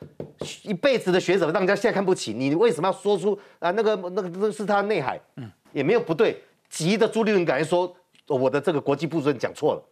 [0.62, 2.54] 一辈子的学者让人家现在看不起你？
[2.54, 5.20] 为什么要说出啊那个那个那是他内海？
[5.36, 6.42] 嗯，也没有不对。
[6.74, 7.94] 急的朱立伦敢说
[8.26, 9.82] 我的这个国际部主任讲错了。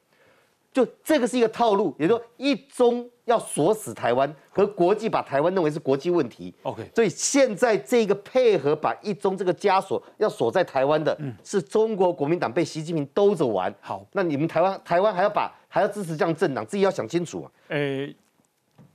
[0.72, 6.52] 就这个是一个套路，也就说一中要锁死台湾，和国际把台湾认为是国际问题。
[6.62, 11.14] OK，所以现在这个配合把一中这个枷锁要锁在台湾的，
[11.44, 13.72] 是中国国民党被习近平兜着玩。
[13.82, 17.52] 好，那你们台湾台湾还要把还要支持这样政党，自己要想清楚啊。
[17.68, 18.16] 诶，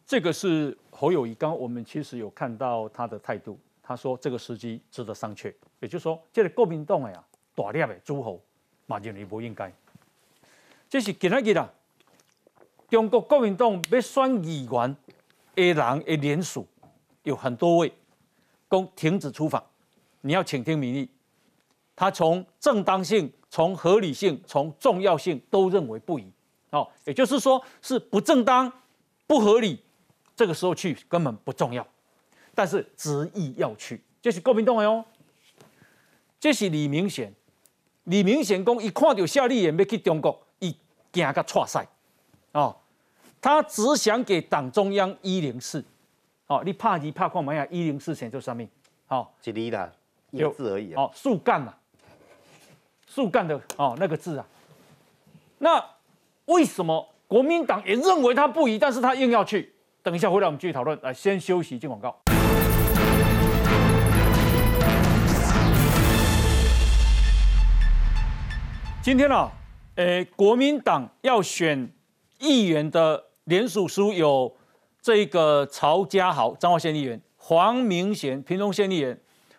[0.03, 7.23] 这个是侯友谊，刚我们其实有看到他的态度，他说这个时机值得商榷，也就是说，这个国民党呀，
[7.57, 8.39] 大量的诸侯，
[8.85, 9.73] 马认为不应该。
[10.87, 11.67] 这是今日啦，
[12.87, 14.95] 中国国民党要选议员
[15.55, 16.67] 的人的联署
[17.23, 17.91] 有很多位，
[18.67, 19.65] 公停止出访，
[20.21, 21.09] 你要倾听民意。
[21.95, 26.31] 他从正当性、从合理性、从重要性都认为不宜。
[26.69, 28.71] 哦，也就是说是不正当、
[29.25, 29.81] 不合理，
[30.35, 31.85] 这个时候去根本不重要。
[32.53, 35.03] 但是执意要去，这是国民党哦。
[36.39, 37.33] 这是李明显，
[38.07, 40.43] 李明显讲一看到夏立言要去中国。
[41.09, 41.87] 惊个错赛，
[42.51, 42.75] 哦，
[43.41, 45.83] 他只想给党中央一零四，
[46.45, 47.65] 哦，你怕你怕看嘛呀？
[47.71, 48.63] 一零四选做什么？
[49.07, 49.91] 好，几厘的
[50.29, 50.93] 一个字而已。
[50.93, 51.73] 哦，树干嘛？
[53.07, 54.45] 树干的哦，那个字啊。
[55.57, 55.83] 那
[56.45, 59.73] 为什么国民党也认为他不宜，但是他硬要去？
[60.03, 60.99] 等一下回来我们继续讨论。
[61.01, 62.15] 来，先休息，进广告。
[69.07, 69.49] 今天呢？
[69.95, 71.89] 诶，国民党要选
[72.39, 74.53] 议员的联署书有
[75.01, 79.15] 这个曹家豪，彰化县议员；黄明贤，屏东县议员；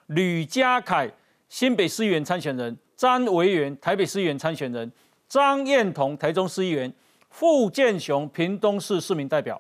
[0.09, 1.11] 吕家凯，
[1.49, 4.87] 新北市议员参选人；詹维元，台北市议员参选人；
[5.27, 6.93] 张燕彤，台中市议员；
[7.31, 9.59] 傅建雄，屏东市市民代表。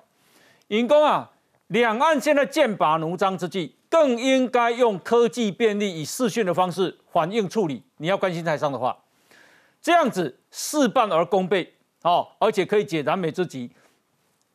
[0.67, 1.31] 尹公啊，
[1.69, 7.83] 两岸现在剑拔弩张之际，更应该用科技便利，以视讯的方式反应处理。
[7.97, 8.95] 你要关心台商的话。
[9.81, 13.71] 这样子事半而功倍，哦，而且可以解燃眉之急。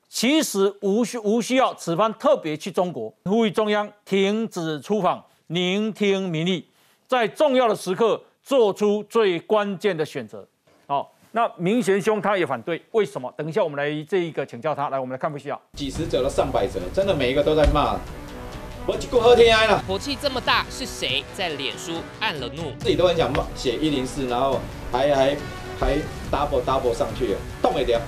[0.07, 6.63] 其实无需无需要此番特别去中国，呼吁中央停止出访，聆听民意，
[7.07, 10.47] 在重要的时刻做出最关键的选择。
[10.85, 13.33] 好，那明贤兄他也反对，为什么？
[13.35, 14.89] 等一下我们来这一个请教他。
[14.89, 17.97] 来，我们来看不需要几十者了上百折，真的每一个都在骂。
[18.85, 22.73] 我过喝天哀了，火气这么大，是谁在脸书按了怒？
[22.79, 24.59] 自己都很想骂写一零四，然后
[24.91, 25.37] 还还
[25.79, 25.95] 还
[26.29, 27.99] double double 上去，动一点。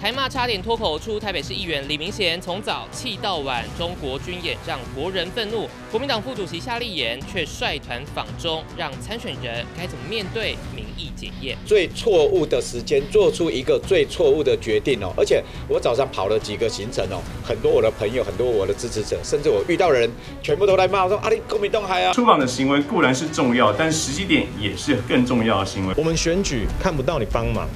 [0.00, 5.68] 台骂差点脱口出，台北市议员李明贤从早气到晚，中国军演让国人愤怒。
[5.92, 10.56] 国民党副主席夏立言却率团访中，让参选人该怎么面对
[10.96, 11.56] 民意检验？
[11.64, 15.12] 最错误的时间做出一个最错误的决定哦！
[15.16, 20.10] 而且我早上跑了几个行程哦，很多我的朋友，很多我的支持者，甚至我遇到的人，
[20.42, 25.94] 全部都来骂我说：“阿里公民党还啊！”出访的行为固然是重要，但时机点也是更重要的行为。
[25.96, 27.68] 我们选举看不到你帮忙。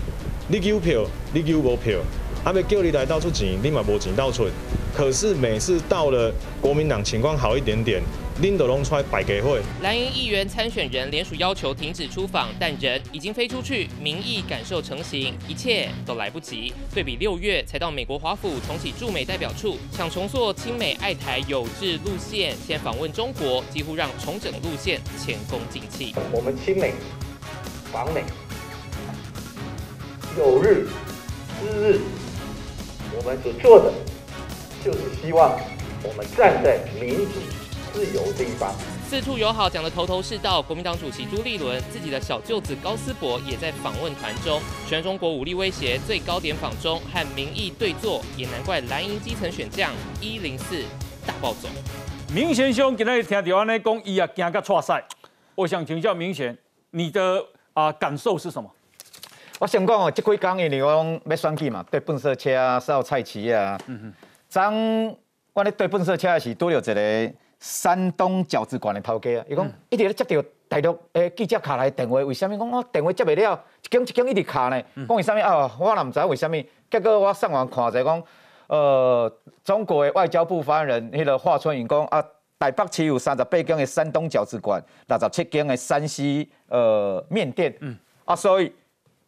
[0.48, 1.98] 你有票，你有无票？
[2.44, 4.46] 还没叫你来到处钱，你嘛无钱到处。
[4.94, 8.00] 可是每次到了国民党情况好一点点，
[8.40, 9.62] 拎都弄出来摆给会。
[9.82, 16.72] 蓝营议员参选人联署要求停止出访，但人已经飞出去，民意感受成型，一切都来不及。
[16.94, 26.14] 对比六月才到美国华府重启驻美代表处，想重塑亲美爱台有志路线，先访问中国，几乎让重整路线前功尽弃。
[26.30, 26.92] 我们亲美
[27.90, 28.22] 访美。
[30.36, 30.86] 有日
[31.62, 32.00] 之日，
[33.16, 33.90] 我们所做的
[34.84, 35.58] 就是希望
[36.02, 37.40] 我们站在民主
[37.96, 38.74] 自由这一方。
[39.08, 50.84] 四处友好讲的头头是道，国民党主席朱立伦自己的小舅子高思博也在访问团中，全中国武力威胁最高点访中和民意对坐，也难怪蓝营基层选将一零四
[51.26, 51.70] 大暴走。
[52.34, 55.02] 明贤兄今日听到安尼讲，伊也惊个错赛。
[55.54, 56.54] 我想请教明贤，
[56.90, 58.70] 你的啊感受是什么？
[59.58, 63.80] 我想讲哦，这几工因为讲要选举嘛，对粪色车啊、扫菜市啊。
[63.86, 64.14] 嗯哼。
[64.50, 64.62] 昨
[65.54, 73.64] 我咧对粪色车是拄着一个山东饺子馆的头家啊，伊讲一直咧接到大陆诶记者卡来电话，为什么讲我电话接袂了？
[73.82, 74.82] 一间一间一直卡呢？
[75.06, 75.70] 讲为什么啊？
[75.78, 76.56] 我也毋知为什么。
[76.90, 78.22] 结果我上网看者讲，
[78.66, 79.32] 呃，
[79.64, 82.24] 中国的外交部发言人迄个华春莹讲啊，
[82.58, 87.74] 台北市有三十八间的山东饺子馆，六十七间的山西呃面店。
[87.80, 87.96] 嗯。
[88.24, 88.72] 啊，所以。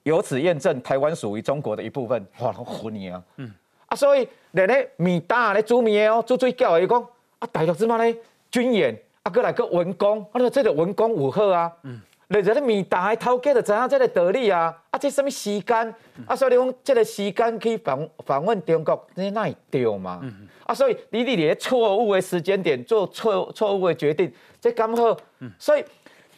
[0.05, 3.23] 由此验证台湾属于中国的一部分，哇，好混你啊！
[3.37, 3.53] 嗯，
[3.89, 7.07] 啊，所以连咧面搭咧煮面哦，煮水饺伊讲
[7.39, 8.17] 啊，大陆即马咧
[8.51, 11.73] 军演啊，过来个文工，啊，这个文工有好啊。
[11.83, 12.01] 嗯。
[12.31, 15.95] 你在咧面打头家就知影这个道理啊，啊，这什么时间？
[16.27, 20.21] 啊，所以你讲这个时间去访访问中国，你那会对嘛？
[20.65, 25.17] 啊，所以你你咧错误的时间点做错错误的决定，这刚好。
[25.59, 25.83] 所以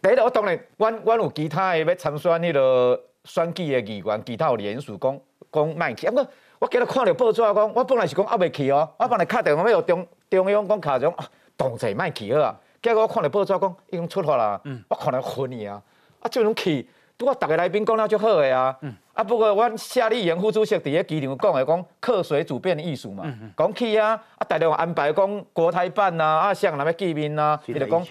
[0.01, 6.25] 第一我当然，阮阮有其他的要参选迄个选举的议员，其他有联署讲讲卖去，啊不，
[6.61, 11.13] 我今日看到报纸讲，我本来是讲还未去哦，我本来敲电话要中中央讲卡种，
[11.57, 12.55] 动作卖去好啊。
[12.83, 15.81] 结果我看到报纸讲已经出发啦，我可能昏去啊，
[16.21, 18.77] 啊就种去，拄我逐个来宾讲了就好个啊，
[19.15, 23.25] 啊不过阮夏立言副主席伫咧机场讲的讲客随主便的艺术嘛，
[23.57, 28.05] 讲去啊，啊大陆安排讲国台办啊，啊向那边见面啊，伊就讲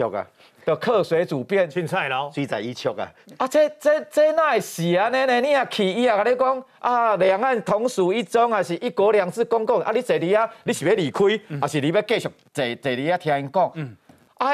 [0.66, 5.42] 就客水主便，凊彩咯，水在一曲啊，啊这这这哪会是安尼呢？
[5.42, 11.24] 你啊去伊啊甲你讲啊两岸同属一中啊是一国两制公共，啊你坐伫啊你是要离开，
[11.62, 13.72] 还是你要继续坐坐伫啊听因讲？
[13.76, 13.96] 嗯
[14.36, 14.52] 啊！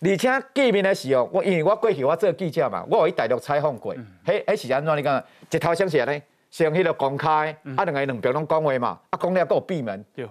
[0.00, 3.94] 而且见面的时候，我因为我过去我做记者嘛，我有去大陆采访过。
[4.26, 4.96] 迄迄是安怎？
[4.96, 10.04] 你讲一头先是安尼，先迄个公开，啊两个两边拢讲话嘛，啊讲了有闭门。
[10.14, 10.26] 对。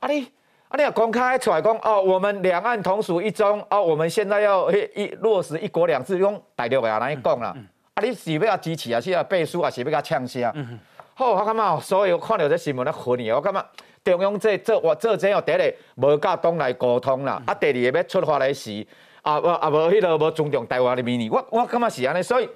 [0.00, 0.26] 啊你
[0.68, 7.54] 啊你啊公开出来讲哦，我们两岸同属一中，哦我们现在要一落实一国两制，用大陆话来讲啦。
[7.94, 10.80] 啊你是要支持啊，是要背书啊，是要甲呛声？
[11.14, 13.64] 好，我感觉所以我看到这新闻咧混去，我感觉。
[14.04, 18.86] 中央这这我这真要第一无甲党来沟通啦，啊第二个要出发来时，
[19.20, 22.48] 啊无啊无迄个无尊重台湾的民意，我我感觉是安尼，所以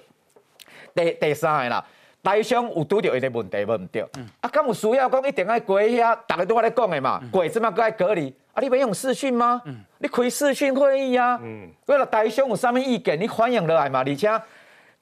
[0.94, 1.85] 第第三个啦，
[2.22, 4.02] 台商有拄着一个问题无毋对，
[4.40, 9.61] 啊敢有需要讲一定爱过遐，逐个都我咧讲的嘛，过即马搁爱隔离，啊你免用视讯吗？
[9.98, 11.40] 你开视讯会议啊？
[11.87, 14.30] 为了台商有啥物意见，你反映落来嘛，而且。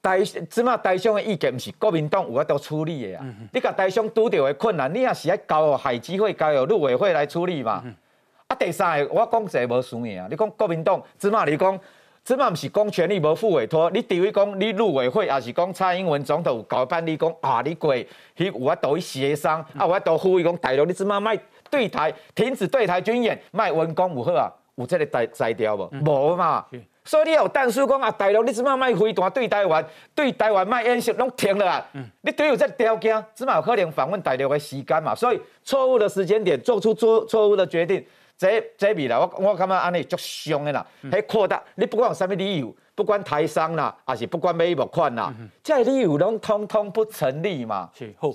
[0.02, 3.26] 台即马台商的意见，毋是国民党有法度处理的啊！
[3.52, 7.84] 你甲台商拄着的困难，你也是爱交海基会、交由陆委会来处理嘛？
[8.46, 10.26] 啊，第三个，我讲一个无输赢啊！
[10.30, 11.78] 你讲国民党，即马你讲，
[12.30, 17.92] 即嘛毋是讲权力无负委托，你除非讲你陆委会，也是讲蔡英文总统有交办你讲啊，你过，
[18.36, 21.36] 去有法度去协商，啊，有法度呼吁讲大陆，你即嘛卖
[21.68, 24.46] 对台，停止对台军演，卖文攻有好啊？
[24.76, 25.90] 有这个在在调无？
[26.04, 26.64] 无嘛？
[27.04, 31.84] 所以你有但书讲啊，大陆你即嘛卖飞弹对台湾，对台湾卖演习拢停了啊！
[32.20, 35.16] 你对有这条件，即嘛有可能访问大陆的时间嘛？
[35.16, 38.06] 所以错误的时间点做出错错误的决定，
[38.40, 40.86] 这这未来我我感觉安尼足凶的啦！
[41.02, 45.30] 迄扩大，你不管有啥物理由，不管台商啦，还是不管买募款啦，
[45.62, 47.90] 这理由拢通通不成立嘛？
[47.94, 48.32] 是好，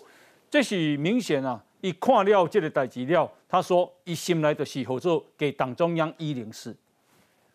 [0.47, 1.59] 这是明显啊！
[1.81, 6.77] 伊看了这个代志了，他说伊心来就是合作给党中央一零四，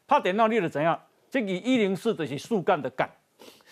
[0.09, 1.01] 拍电脑你就怎样？
[1.31, 3.09] 这个一零四就是树干的干，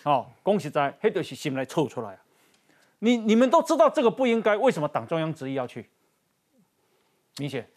[0.03, 2.19] 哦，讲实在，迄就是心来凑出来啊！
[2.99, 5.89] 你你们都知道这个不应该，为什么党中央执意要去？
[7.39, 7.67] 明显，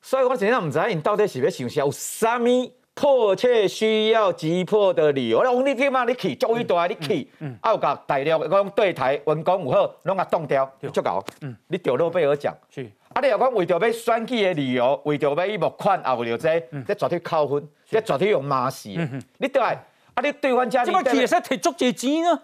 [0.00, 5.38] 所以我真正唔知因到底是要想啥，有啥物迫切需要急迫的理由？
[5.38, 7.28] 我讲你起码你去，作为大你去，
[7.60, 11.24] 啊有甲大陆讲对台文工有好，拢甲冻掉，足够。
[11.42, 12.90] 嗯，你得诺贝尔奖，是。
[13.14, 13.22] 啊！
[13.22, 18.90] 你若讲为着要选举的理由，为着要伊募款，啊为了这，这绝对扣分，这绝对用骂死。
[19.38, 19.78] 你对，啊！
[20.22, 22.42] 你对阮家，怎么其实摕足济钱呢？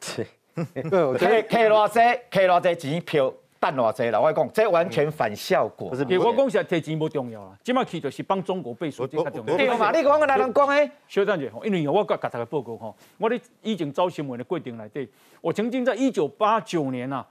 [0.74, 1.16] 摕
[1.48, 1.98] 摕偌济，
[2.30, 4.18] 摕偌济钱票，等偌济啦！
[4.18, 5.94] 我讲，这完全反效果。
[5.94, 9.56] 是，我讲是提钱不重要啦，即马去就是帮中国背书，这较重要。
[9.56, 9.92] 对嘛？
[9.92, 10.90] 你讲个哪能讲诶？
[11.06, 15.08] 小张姐，因为我甲甲大家报告吼，我咧以前招新闻的规定内底，
[15.40, 17.24] 我曾经在一九八九年呐，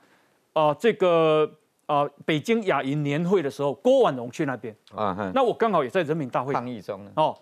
[0.54, 1.52] 啊，这个。
[1.90, 7.36] 啊，北京亚运年会的时候，郭婉容去那边啊，那我刚好也在人民大会抗议中哦。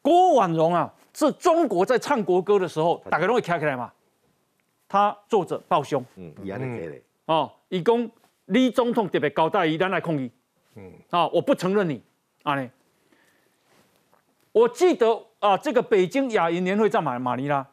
[0.00, 3.90] 郭婉容啊，是中国在唱国歌的时候，大家都会跳起来嘛。
[4.88, 8.08] 他坐着抱胸，嗯，一样的给哦，以公
[8.50, 10.30] 李总统特别交代，一旦来控议，
[10.76, 12.02] 嗯，啊，我不承认你。
[12.42, 12.70] 啊呢。
[14.52, 17.64] 我记得啊，这个北京亚运年会在马马尼拉，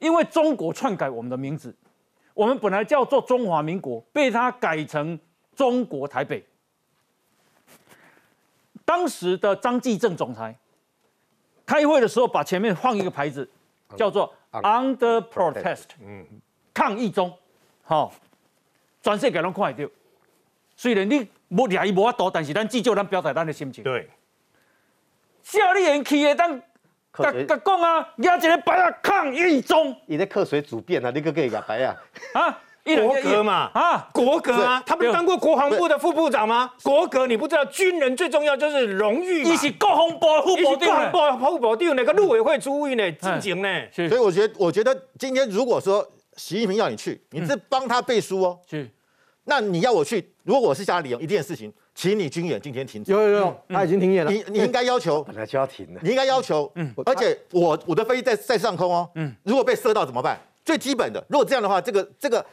[0.00, 1.74] 因为中国篡改我们的名字。
[2.34, 5.16] 我们本来叫做中华民国，被他改成
[5.54, 6.44] 中国台北。
[8.84, 10.58] 当时的张继正总裁
[11.64, 13.48] 开会的时候，把前面放一个牌子，
[13.96, 16.26] 叫做 “Under Protest”，嗯，
[16.74, 17.32] 抗议中，
[17.84, 18.12] 好，
[19.04, 19.92] 全世界拢看得到。
[20.74, 23.84] 虽然你无掠伊无法度，但是咱至少咱表达咱的心情。
[23.84, 24.08] 对，
[25.42, 26.60] 夏立言去的当。
[27.16, 29.94] 甲甲讲啊，压一个牌啊，抗议中。
[30.06, 31.94] 你在克水主变啊，你个个压牌啊？
[32.34, 36.72] 啊，国格嘛，啊，国格啊，他不是当过国防部的副部长吗？
[36.82, 39.54] 国格你不知道，军人最重要就是荣誉嘛。
[39.54, 43.68] 是国防部副部长，国防部副部长那个陆委会主委呢，进行呢。
[43.92, 46.04] 所以我觉得，我觉得今天如果说
[46.36, 48.58] 习近平要你去，你是帮他背书哦。
[48.68, 48.90] 是。
[49.44, 53.12] 那你要我去，如果我是夏立言，一件事情，请你军演今天停止。
[53.12, 54.32] 有有有，他已经停演了。
[54.32, 56.00] 你你应该要求，本来就要停的。
[56.02, 60.38] 你应该要求，嗯，而且我我的飞机在在上空哦，嗯，如果被射到怎么办？
[60.64, 62.44] 最基本的，如果这样的话，这个这个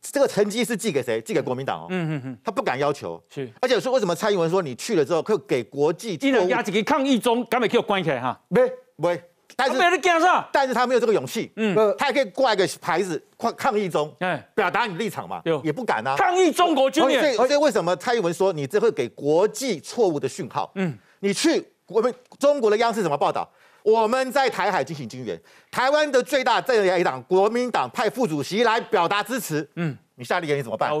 [0.00, 1.20] 这个成绩是寄给谁？
[1.20, 8.40] 寄给国民党哦，嗯嗯嗯，他不敢要求，是，而且说为什么蔡英文说你去了之后，可以给国际，你能压几个抗议中，敢没给我关起来哈？
[8.48, 8.62] 没
[8.96, 9.20] 没。
[9.56, 17.34] 但是没人干啥，但是他没有这个勇气，嗯，他也可以挂一个牌子，抗抗议中，哎，表达你立场嘛，也不敢啊，抗议中国军演。
[17.34, 20.70] 所以为什么蔡英文说你这会给国际错误的讯号？
[20.74, 23.48] 嗯，你去我们中国的央视怎么报道？
[23.82, 25.40] 我们在台海进行军援，
[25.70, 29.96] 台湾的最大在野党国民党派副主席来表达支持，嗯。
[30.20, 30.92] 你下立言你怎么办？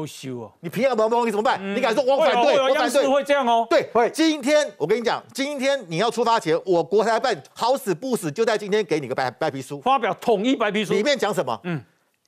[0.60, 1.60] 你平安蒙蒙你怎么办？
[1.76, 2.58] 你敢说我反对？
[2.58, 3.66] 我反对会这样哦。
[3.68, 4.08] 对，会。
[4.08, 11.60] 今天我跟你讲，今天你要出发前，我国台办好死不死就在今天给你个白白皮书，发表统一白皮书，里面讲什么？
[11.64, 11.78] 嗯，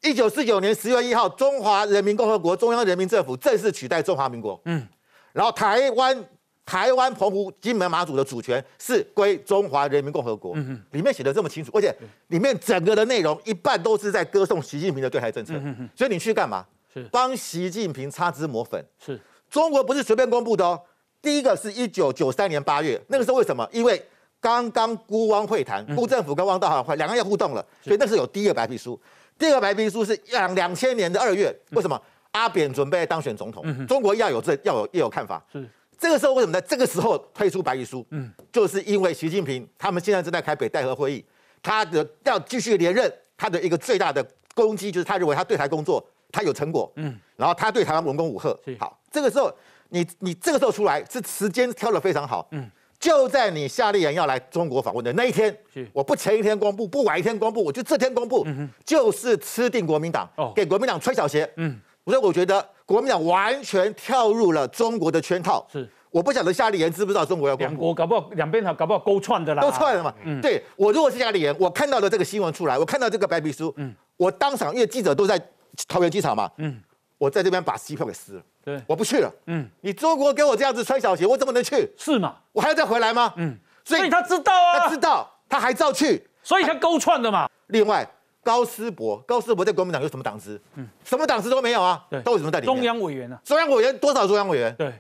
[0.03, 4.61] 一九四九年十月一号，中华人民共和国中央人民政府正式取代中华民国。
[4.67, 4.87] 嗯，
[5.33, 6.23] 然后台湾。
[6.65, 10.53] 台湾、澎湖、金门、马祖的主权是归中华人民共和国。
[10.55, 11.93] 嗯里面写的这么清楚，而且
[12.29, 15.55] 里面整个的内容一半都是在歌颂习近平的对台政策。
[15.57, 16.65] 嗯所以你去干嘛？
[16.93, 17.03] 是。
[17.11, 18.85] 帮习近平擦脂抹粉。
[18.99, 19.21] 是。
[19.51, 20.81] 中国不是随便公布的哦。
[21.21, 23.69] 第一个是一九九三年八月，那个时候为什么？
[23.71, 24.03] 因为
[24.41, 29.01] 刚刚孤汪会谈，辜政府跟汪道涵会两个人要互动了，所以那时候有第一个白皮书。
[29.39, 32.01] 第二个白皮书是两两千年的二月，为什么？
[32.33, 35.45] 阿扁准备当选总统，中国要有这要有要有看法。
[35.53, 35.69] 是。
[35.99, 38.05] 这个时候为什么在这个时候推出白皮书？
[38.11, 41.25] 嗯，就是因为习近平他们现在正在开北戴河会议，
[41.63, 48.59] 他的要继续连任，他的一个最大的攻击就是他认为他对台工作他有成果，嗯，然后他对台湾文攻武赫。
[48.81, 49.55] 好，这个时候
[49.91, 52.69] 你你这个时候出来是时间挑的非常好，嗯，
[52.99, 55.57] 就在你夏立言要来中国访问的那一天，
[55.93, 58.47] 我不前一天公布，不晚一天公布，我就这天公布，
[58.85, 61.79] 就是吃定国民党，给国民党穿小鞋，嗯。
[62.05, 65.65] 所以我觉得国民党完全跳入了中国的圈套。
[65.71, 69.63] 是，我不晓得夏立言知不知道中国要两国搞不好两边搞不好勾串的啦。
[69.63, 70.13] 勾串了嘛？
[70.25, 75.41] 嗯，对我如果是夏立言，我看到了这个新闻出来，我看到这个白皮书，嗯，我当场因为记者都在
[75.89, 76.81] 桃园机场嘛，嗯，
[77.19, 81.91] 我在这边把机票给撕了，对，我不去了，嗯，你中国给我这样子穿小鞋，我怎么能去？
[81.97, 82.37] 是嘛？
[82.53, 83.33] 我还要再回来吗？
[83.37, 87.49] 嗯，所以他知道啊，他知道，他还照去，所以他勾串的嘛。
[87.69, 88.09] 另外。
[88.45, 90.61] 高思博，高思博在国民党有什么党支？
[90.75, 92.05] 嗯，什么党支都没有啊。
[92.11, 92.67] 对，都有什么代理？
[92.67, 93.41] 中央委员啊？
[93.45, 94.27] 中央委员多少？
[94.27, 94.75] 中央委员？
[94.75, 94.93] 对，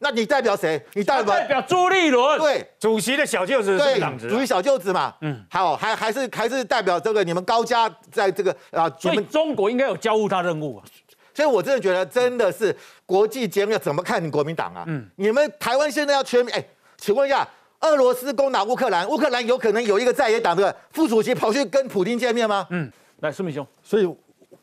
[0.00, 0.82] 那你代表谁？
[0.94, 2.38] 你代表代表朱立伦？
[2.38, 5.14] 对，主席的小舅子是党职，主席小舅子嘛。
[5.20, 8.90] 嗯，好，还还是还是代表这个你们高家在这个啊。
[8.98, 10.84] 所以中国应该有交付他任务啊。
[11.34, 12.74] 所以我真的觉得，真的是
[13.06, 14.84] 国际节目要怎么看你国民党啊？
[14.88, 16.64] 嗯，你们台湾现在要全面哎，
[16.96, 17.46] 请问一下。
[17.80, 22.66] 俄罗斯攻打乌克兰，乌克兰有可能有一个在野党的副主席跑去跟普京见面吗？
[22.68, 22.92] 嗯。
[23.20, 24.16] 来，苏明兄，所以，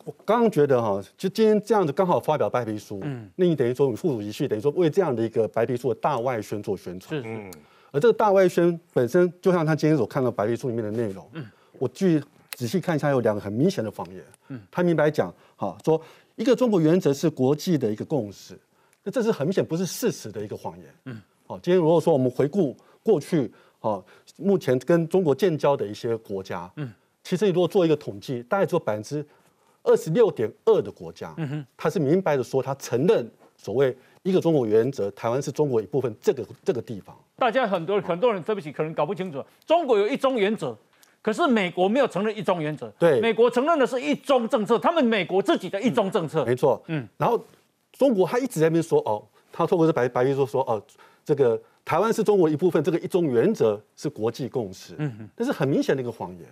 [0.07, 7.51] 我刚刚觉得哈，就今天这样子刚好发表白皮书，嗯，那你等于说，我们副主席去等于说为这样的一个白皮书的大外宣做宣传，是，嗯，
[7.91, 11.45] 而这个大外宣本身，就像他今天所看到白皮书里面的内容，嗯，
[11.77, 16.01] 我去仔细看一下，有两个很明显的谎言，嗯，他明白讲，哈，说
[16.37, 18.57] 一个中国原则是国际的一个共识，
[19.03, 24.05] 那这是很明显不是事实的一个谎言，嗯，好，今天如果说我们回顾过去，好，
[24.37, 26.89] 目前跟中国建交的一些国家，嗯。
[27.23, 29.25] 其实你如果做一个统计，大概只有百分之
[29.87, 37.17] 二十六点二的国家，嗯哼，他是明白的说，他承认所谓一个中国原则，台湾是中国一部分，这个这个地方。
[37.37, 40.75] 大家很多很多人对不起，可能搞不清楚，中国有一中原则，
[41.21, 42.91] 可是美国没有承认一中原则。
[42.99, 46.43] 对，美国承认的是一中政策，他们美国自己的一中政策。
[46.45, 47.07] 没错，嗯。
[47.17, 47.41] 然后
[47.93, 50.81] 中国他一直在那边说，哦，他透过这白白皮书说，哦，
[51.23, 54.95] 这个台湾是中国一部分，这个一中原则是国际共识。
[54.97, 56.45] 嗯哼，这是很明显的一个谎言。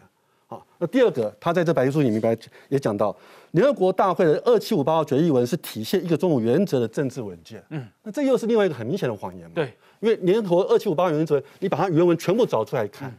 [0.47, 2.37] 好，那第二个，他在这白皮书里明白
[2.69, 3.15] 也讲到，
[3.51, 7.63] 联合国大会的二七五八号决议文是体现一个中国原则的政治文件。
[7.69, 9.53] 嗯，那这又是另外一个很明显的谎言嘛？
[9.55, 13.11] 对，因为联合国二七五八原则，你把它原文全部找出来看，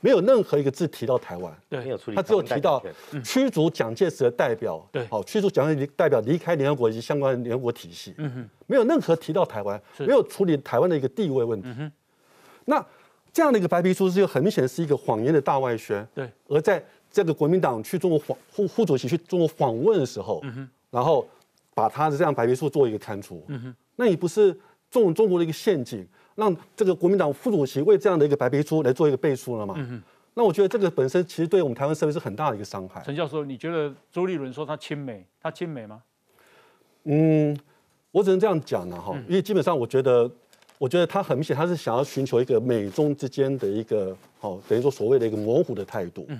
[0.00, 1.50] 没有任何一个字提到台湾。
[1.70, 2.16] 对，没有处理。
[2.16, 2.82] 他只有提到
[3.24, 4.86] 驱逐蒋介石的代表。
[4.92, 8.14] 对，好，驱逐蒋介石代表离开联合国以及相关的联合国体系。
[8.18, 11.68] 嗯哼，没有任何提到台湾，没有处理台湾的一个地位问题。
[11.78, 11.90] 嗯，
[12.66, 12.84] 那
[13.34, 16.06] 这样的一个白皮书是又很明显是一个谎言的大外宣。
[16.14, 20.40] 对，而在这个国民党去中国访副副主席去中国访问的时候，
[20.88, 21.26] 然后
[21.74, 23.44] 把他的这样白皮书做一个刊出，
[23.96, 24.56] 那你不是
[24.88, 26.06] 中中国的一个陷阱，
[26.36, 29.74] 让这个国民党副主席为这样的一个白皮书来做一个背书了吗？
[30.34, 33.02] 那我觉得这个本身其实对我们台湾社会是很大的一个伤害。
[33.04, 36.02] 陈教授，你觉得周立伦说他亲美，他亲美吗？
[37.04, 37.56] 嗯，
[38.10, 40.30] 我只能这样讲了哈，因为基本上我觉得，
[40.84, 46.26] 我觉得他很明显他是想要寻求一个美中之间的一个，哦，等于说所谓的一个模糊的态度。
[46.28, 46.38] 嗯。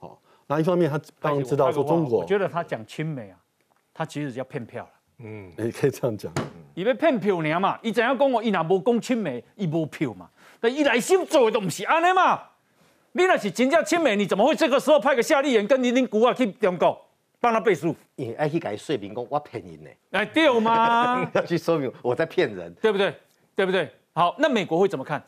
[0.00, 3.38] 好那一方面，他当然知道说中国，我觉得他讲亲美啊，
[3.94, 4.90] 他其实要骗票了。
[5.18, 6.32] 嗯，也可以这样讲。
[6.74, 10.28] 伊要骗票尔嘛，伊知影讲我，伊若无讲亲美，伊无票嘛。
[10.58, 12.42] 但伊内心做的都不是安尼嘛。
[13.12, 17.00] 你若是真正亲美，你怎么会这个时候派个夏立言跟林林古啊去中国
[17.38, 17.94] 帮他背书？
[18.16, 19.90] 你爱去改说明讲我骗人呢？
[20.10, 21.30] 哎，对吗？
[21.32, 23.14] 要去说明我在骗人，对不对？
[23.54, 23.90] 对不对？
[24.12, 25.22] 好，那美国会怎么看？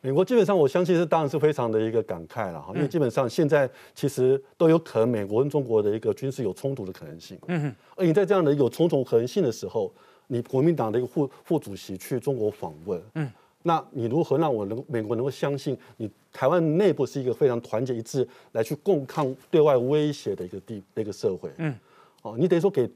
[0.00, 7.38] 美国基本上，我相信是当然是非常的一个感慨了哈，因为基本上现在其实都有可能美国跟中国的一个军事有冲突的可能性。
[7.48, 7.74] 嗯哼。
[7.96, 9.92] 而你在这样的有重重可能性的时候，
[10.28, 13.30] 你国民党的一个副副主席去中国访问，嗯。
[13.62, 21.50] 那你如何让我能美国能够相信你台湾内部是一个非常团结一致来去共抗对外威胁的一个地一个社会？
[21.58, 21.76] 嗯，
[22.22, 22.90] 哦，你等于说给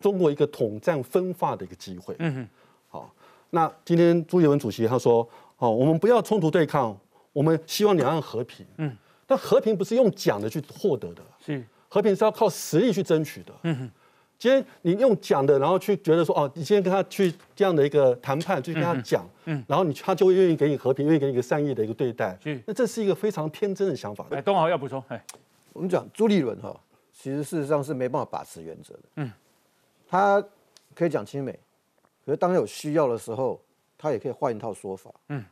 [0.00, 2.16] 中国一个统战分化的一个机会。
[2.18, 2.48] 嗯哼，
[2.88, 3.14] 好，
[3.50, 5.28] 那今天朱立文主席他说，
[5.58, 6.96] 哦，我们不要冲突对抗，
[7.32, 8.66] 我们希望两岸和平。
[8.76, 8.96] 嗯，
[9.26, 13.52] 但和平不是用讲的去获得的，是和平是要靠实力去争取的。
[13.62, 13.90] 嗯哼。
[14.38, 24.24] 今天你用讲的，然后去觉得说哦，你今天跟他去这样的一个谈判，去跟他讲，嗯，然后你他就会愿意给你和平，愿意给你一个善意的一个对待，那这是一个非常天真的想法。
[24.30, 25.20] 哎，东豪要补充，哎，
[25.72, 26.78] 我们讲朱立伦哈，
[27.12, 29.32] 其实事实上是没办法把持原则的，嗯，
[30.06, 30.40] 他
[30.94, 31.58] 可以讲亲美，
[32.28, 33.58] 可是当有需要的时候，
[33.96, 35.42] 他也可以换一套说法，嗯，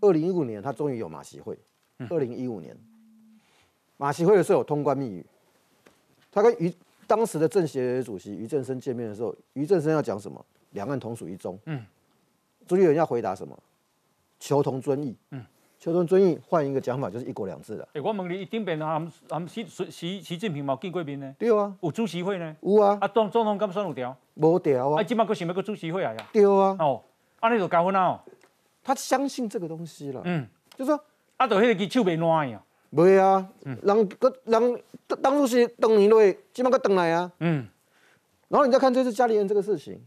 [0.00, 1.56] 二零一五年他终于有马习会，
[2.10, 2.76] 二零一五年
[3.96, 5.24] 马习会的时候有通关密语，
[6.32, 6.74] 他跟于。
[7.08, 10.44] 当时的政协主席于正声见面的时候，于正声要讲什么？
[10.72, 11.56] 两岸同属一中。
[11.66, 11.86] 嗯，
[12.66, 13.56] 朱立伦要回答什么？
[14.40, 15.14] 求同尊异。
[15.30, 15.44] 嗯，
[15.78, 17.88] 求同尊异，换一个讲法就是一国两制了。
[17.92, 18.94] 哎，我问你，顶边啊，
[19.28, 21.32] 俺们习习习近平冇见过面呢？
[21.38, 21.76] 对啊。
[21.80, 22.56] 有主席会呢？
[22.62, 22.98] 有啊。
[23.00, 24.16] 啊，总总统敢算有调？
[24.36, 25.00] 无调啊。
[25.00, 26.26] 啊，今麦佫想要佫主席会啊呀？
[26.32, 26.76] 对啊。
[26.78, 27.02] 哦，
[27.40, 28.20] 安尼就搞混啦哦。
[28.82, 30.22] 他相信这个东西了。
[30.24, 30.98] 嗯，就说
[31.36, 32.62] 啊，就迄个支手袂烂呀。
[32.92, 33.46] 袂啊，
[33.82, 34.82] 人个人
[35.20, 37.30] 当初是等年内，起码个等来啊。
[37.40, 37.66] 嗯，
[38.48, 40.00] 然后你再看这次加利恩这个事情，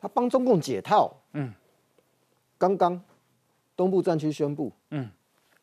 [0.00, 1.16] 他帮中共解套。
[1.32, 1.52] 嗯，
[2.58, 3.00] 刚刚
[3.76, 5.08] 东部战区宣布，嗯，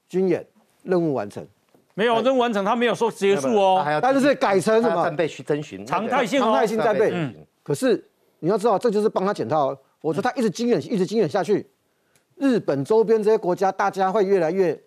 [0.07, 0.45] 军演
[0.84, 1.45] 任务完成，
[1.93, 7.11] 没有任务完成，他没有说结束哦，但是改成什么战备去征询常态性常态性战备。
[7.13, 8.09] 嗯，可是
[8.42, 11.66] 你要知道，这就是帮他解套，我说他一直经演一直经演下去，
[12.36, 14.80] 日本周边这些国家大家会越来越。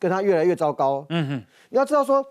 [0.00, 1.04] 跟他越来越糟糕。
[1.10, 2.24] 嗯哼，你要知道说，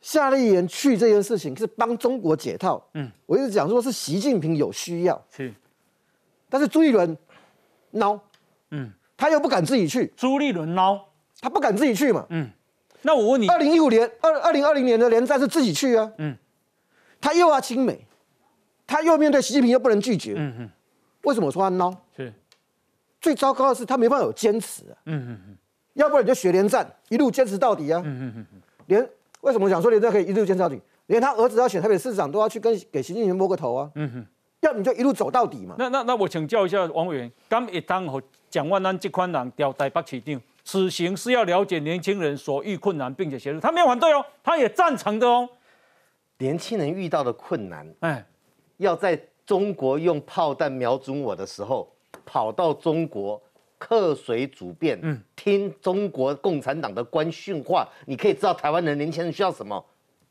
[0.00, 2.84] 夏立言去这件事情是帮中国解套。
[2.94, 5.24] 嗯，我一直讲说是习近平有需要。
[5.30, 5.54] 是，
[6.48, 7.16] 但是朱立伦
[7.92, 8.18] 孬。
[8.72, 10.12] 嗯，他又不敢自己去。
[10.16, 11.02] 朱立伦孬，
[11.40, 12.26] 他不敢自己去嘛。
[12.30, 12.50] 嗯，
[13.02, 16.12] 那我问你，二零一五年二二零二零年的连战是自己去啊。
[16.18, 16.36] 嗯，
[17.20, 18.04] 他又要亲美，
[18.94, 20.34] 他又面对习近平又不能拒绝。
[20.36, 20.70] 嗯哼，
[21.22, 21.92] 为什么说他孬？
[22.16, 22.32] 是，
[23.20, 24.94] 最糟糕的是他没办法有坚持啊。
[25.06, 25.56] 嗯哼哼。
[25.94, 28.00] 要不然你就学连战，一路坚持到底啊！
[28.04, 29.08] 嗯嗯嗯连
[29.40, 30.80] 为什么讲说连战可以一路坚持到底？
[31.06, 33.90] 连他儿子要选台北市长都要去跟给习近平摸个头啊！
[33.96, 34.26] 嗯哼，
[34.60, 35.74] 要你就一路走到底嘛。
[35.76, 45.48] 那那那我请教一下王委员，刚一当和蒋万安这款人调台北市长，此行是要了解年轻人所遇困难，并且协助，他没有反对哦，他也赞成的哦。
[46.38, 48.26] 年轻人遇到的困难，哎，
[48.78, 51.88] 要在中国用炮弹瞄准我的时候，
[52.24, 53.40] 跑到中国。
[53.76, 59.84] 客随主便，嗯，听中国共产党的官训话，你可以知道台湾的年轻人需要什么。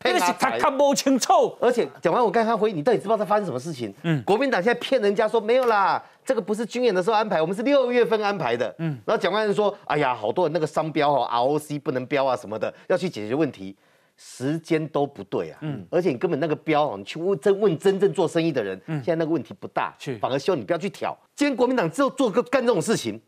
[0.04, 1.56] 那是他看不清楚。
[1.62, 3.94] 而且讲完，我刚刚回你，到底知不知道在发生什么事情？
[4.02, 8.74] 嗯，国民党现在骗人家说没有啦，这个不是军演的时候安排，我们是六月份安排的。
[8.80, 13.76] 嗯，然后蒋万安说，哎呀，好多人那个商标哈，ROC 不能标啊什么的，要去解决问题。
[14.16, 21.18] 时间都不对啊，嗯，而且你根本那个标哦，你去问真问真正做生意的人，嗯，现在那个问题不大，反而希望你不要去挑。
[21.36, 23.20] 今天国民党只有做个干这种事情。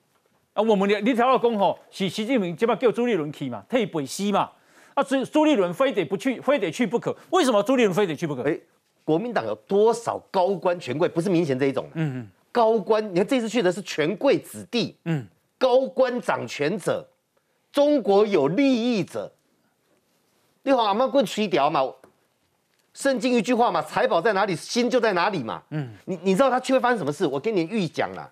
[0.54, 4.50] 啊，我们你你条到讲吼，是习近平这摆叫朱立伦去嘛，替北西嘛。
[4.94, 7.14] 啊，朱朱立伦非得不去，非得去不可。
[7.32, 8.44] 为什么朱立伦非得去不可？
[8.44, 8.58] 哎，
[9.04, 11.10] 国民党有多少高官权贵？
[11.10, 11.90] 不是明显这一种。
[11.96, 12.28] 嗯嗯。
[12.54, 14.96] 高官，你看这次去的是权贵子弟。
[15.04, 15.28] 嗯。
[15.58, 17.06] 高官掌权者，
[17.74, 19.30] 中国有利益者。
[20.66, 21.88] 你好，阿妈棍吹屌嘛？
[22.92, 25.62] 圣经一句话嘛，财宝在哪里，心就在哪里嘛。
[25.70, 25.94] 嗯。
[26.06, 27.24] 你你知道他去会发生什么事？
[27.24, 28.28] 我跟你预讲了。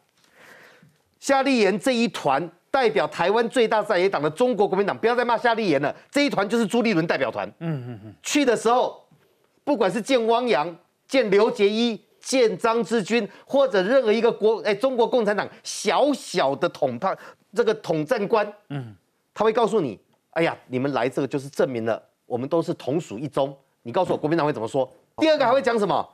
[1.20, 5.96] 夏立言这一团代表台湾最大在野党的中国国民党，不要再骂夏立言了。
[6.10, 7.48] 这一团就是朱立伦代表团。
[7.60, 8.16] 嗯嗯嗯。
[8.24, 9.06] 去的时候，
[9.64, 10.76] 不管是见汪洋、
[11.08, 17.16] 见刘杰一、见张志军，或者任何一个国哎中国共产党小小的统派
[17.54, 18.96] 这个统战官，嗯，
[19.36, 20.00] 他会告诉你，
[20.32, 23.56] 哎呀，你们来这个就是证明了我们都是同属一中。
[23.82, 24.90] 你告诉我国民党会怎么说？
[25.18, 26.08] 第二个还会讲什么？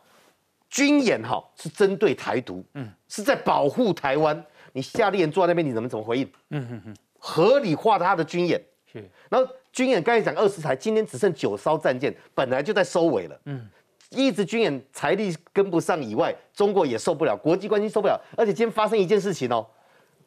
[0.69, 4.45] 军演哈是针对台独，嗯，是在保护台湾。
[4.71, 6.31] 你夏立言坐在那边，你怎么怎么回应？
[6.51, 8.61] 嗯哼哼，合理化他的军演。
[8.91, 13.39] 是，然后军演刚才讲二十台，今天只剩九艘战舰，本来就在收尾了。
[13.45, 13.67] 嗯，
[14.09, 18.19] 一直军演财力跟不上以外，中国也受不了，国际关系受不了。
[18.37, 19.65] 而且今天发生一件事情哦，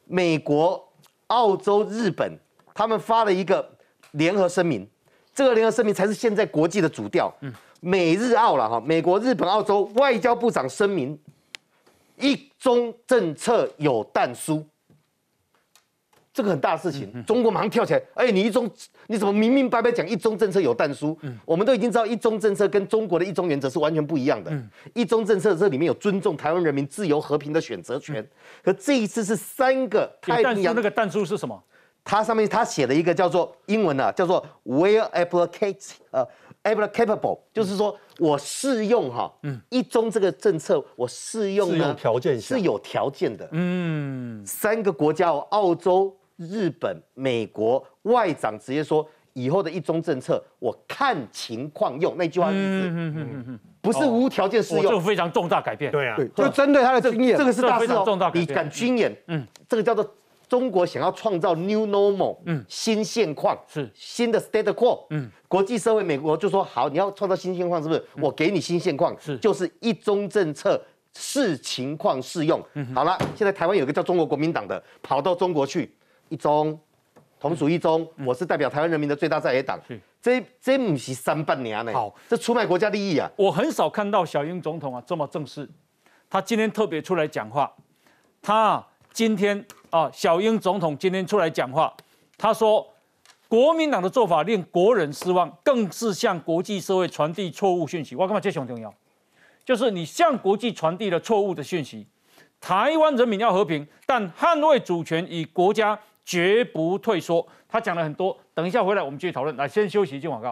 [0.06, 0.92] 美国、
[1.28, 2.36] 澳洲、日本
[2.74, 3.68] 他们发了一个
[4.12, 4.88] 联合声明，
[5.34, 7.34] 这个联合声明才是现在国际的主调。
[7.40, 11.18] 嗯，美日澳了哈，美国、日本、澳洲外交部长声明，
[12.16, 14.64] 一中政策有但书。
[16.34, 18.66] 这个很大的事情，中国马上跳起来，哎，你一中
[19.06, 21.14] 你怎么明明白白讲一中政策有但书？
[21.44, 24.50] 我们都已经知道一中政策跟中国的一中原则是完全不一样的。
[24.94, 28.26] 一中政策这里面有尊重台湾人民自由和平的选择权，
[28.62, 31.62] 可这一次是三个太平洋那个但书是什么？
[32.04, 36.26] 它上面他写了一个叫做英文啊，叫做 well applicable，呃
[36.64, 39.60] ，applicable，就是说我适用哈，嗯。
[39.70, 43.48] 一中这个政策我适用呢，条件是有条件的。
[43.52, 46.16] 嗯，三个国家，澳洲。
[46.38, 55.92] 日本、美国外长直接说，以后的一中政策我看情况用，那句话意思，不是无条件适用，这非常重大改变。
[55.92, 58.32] 对啊，就针对他的经验，这个是大事哦。
[58.34, 60.04] 你敢军演，嗯，这个叫做
[60.52, 68.06] 中国想要创造 new normal，嗯，新现况是新的 state quo，嗯，国际社会，美国就说好，你要创造新现况，是不是？
[68.20, 70.78] 我给你新现况，是就是一中政策
[71.14, 72.62] 视情况适用。
[72.94, 75.90] 好了，现在台湾有个叫中国国民党的跑到中国去。
[76.28, 76.78] 一中，
[77.40, 79.80] 同属一中，我是代表台湾人民的最大在野党。
[80.20, 81.94] 这这不是三半年呢？
[81.94, 83.26] 好，这出卖国家利益啊！
[83.36, 85.66] 我很少看到小英总统啊这么正式，
[86.28, 87.74] 他今天特别出来讲话。
[88.42, 91.94] 他今天啊，小英总统今天出来讲话，
[92.36, 92.84] 他说
[93.46, 98.16] 国民党的做法令国人失望，更是向国际社会传递错误讯息。
[98.16, 98.92] 我干嘛这很重要？
[99.64, 102.06] 就是你向国际传递了错误的讯息，
[102.60, 105.98] 台湾人民要和平，但捍卫主权与国家。
[106.24, 107.44] 绝不退缩。
[107.68, 109.54] 他讲了很多，等一下回来我们继续讨论。
[109.56, 110.50] 来，先休息，进广告。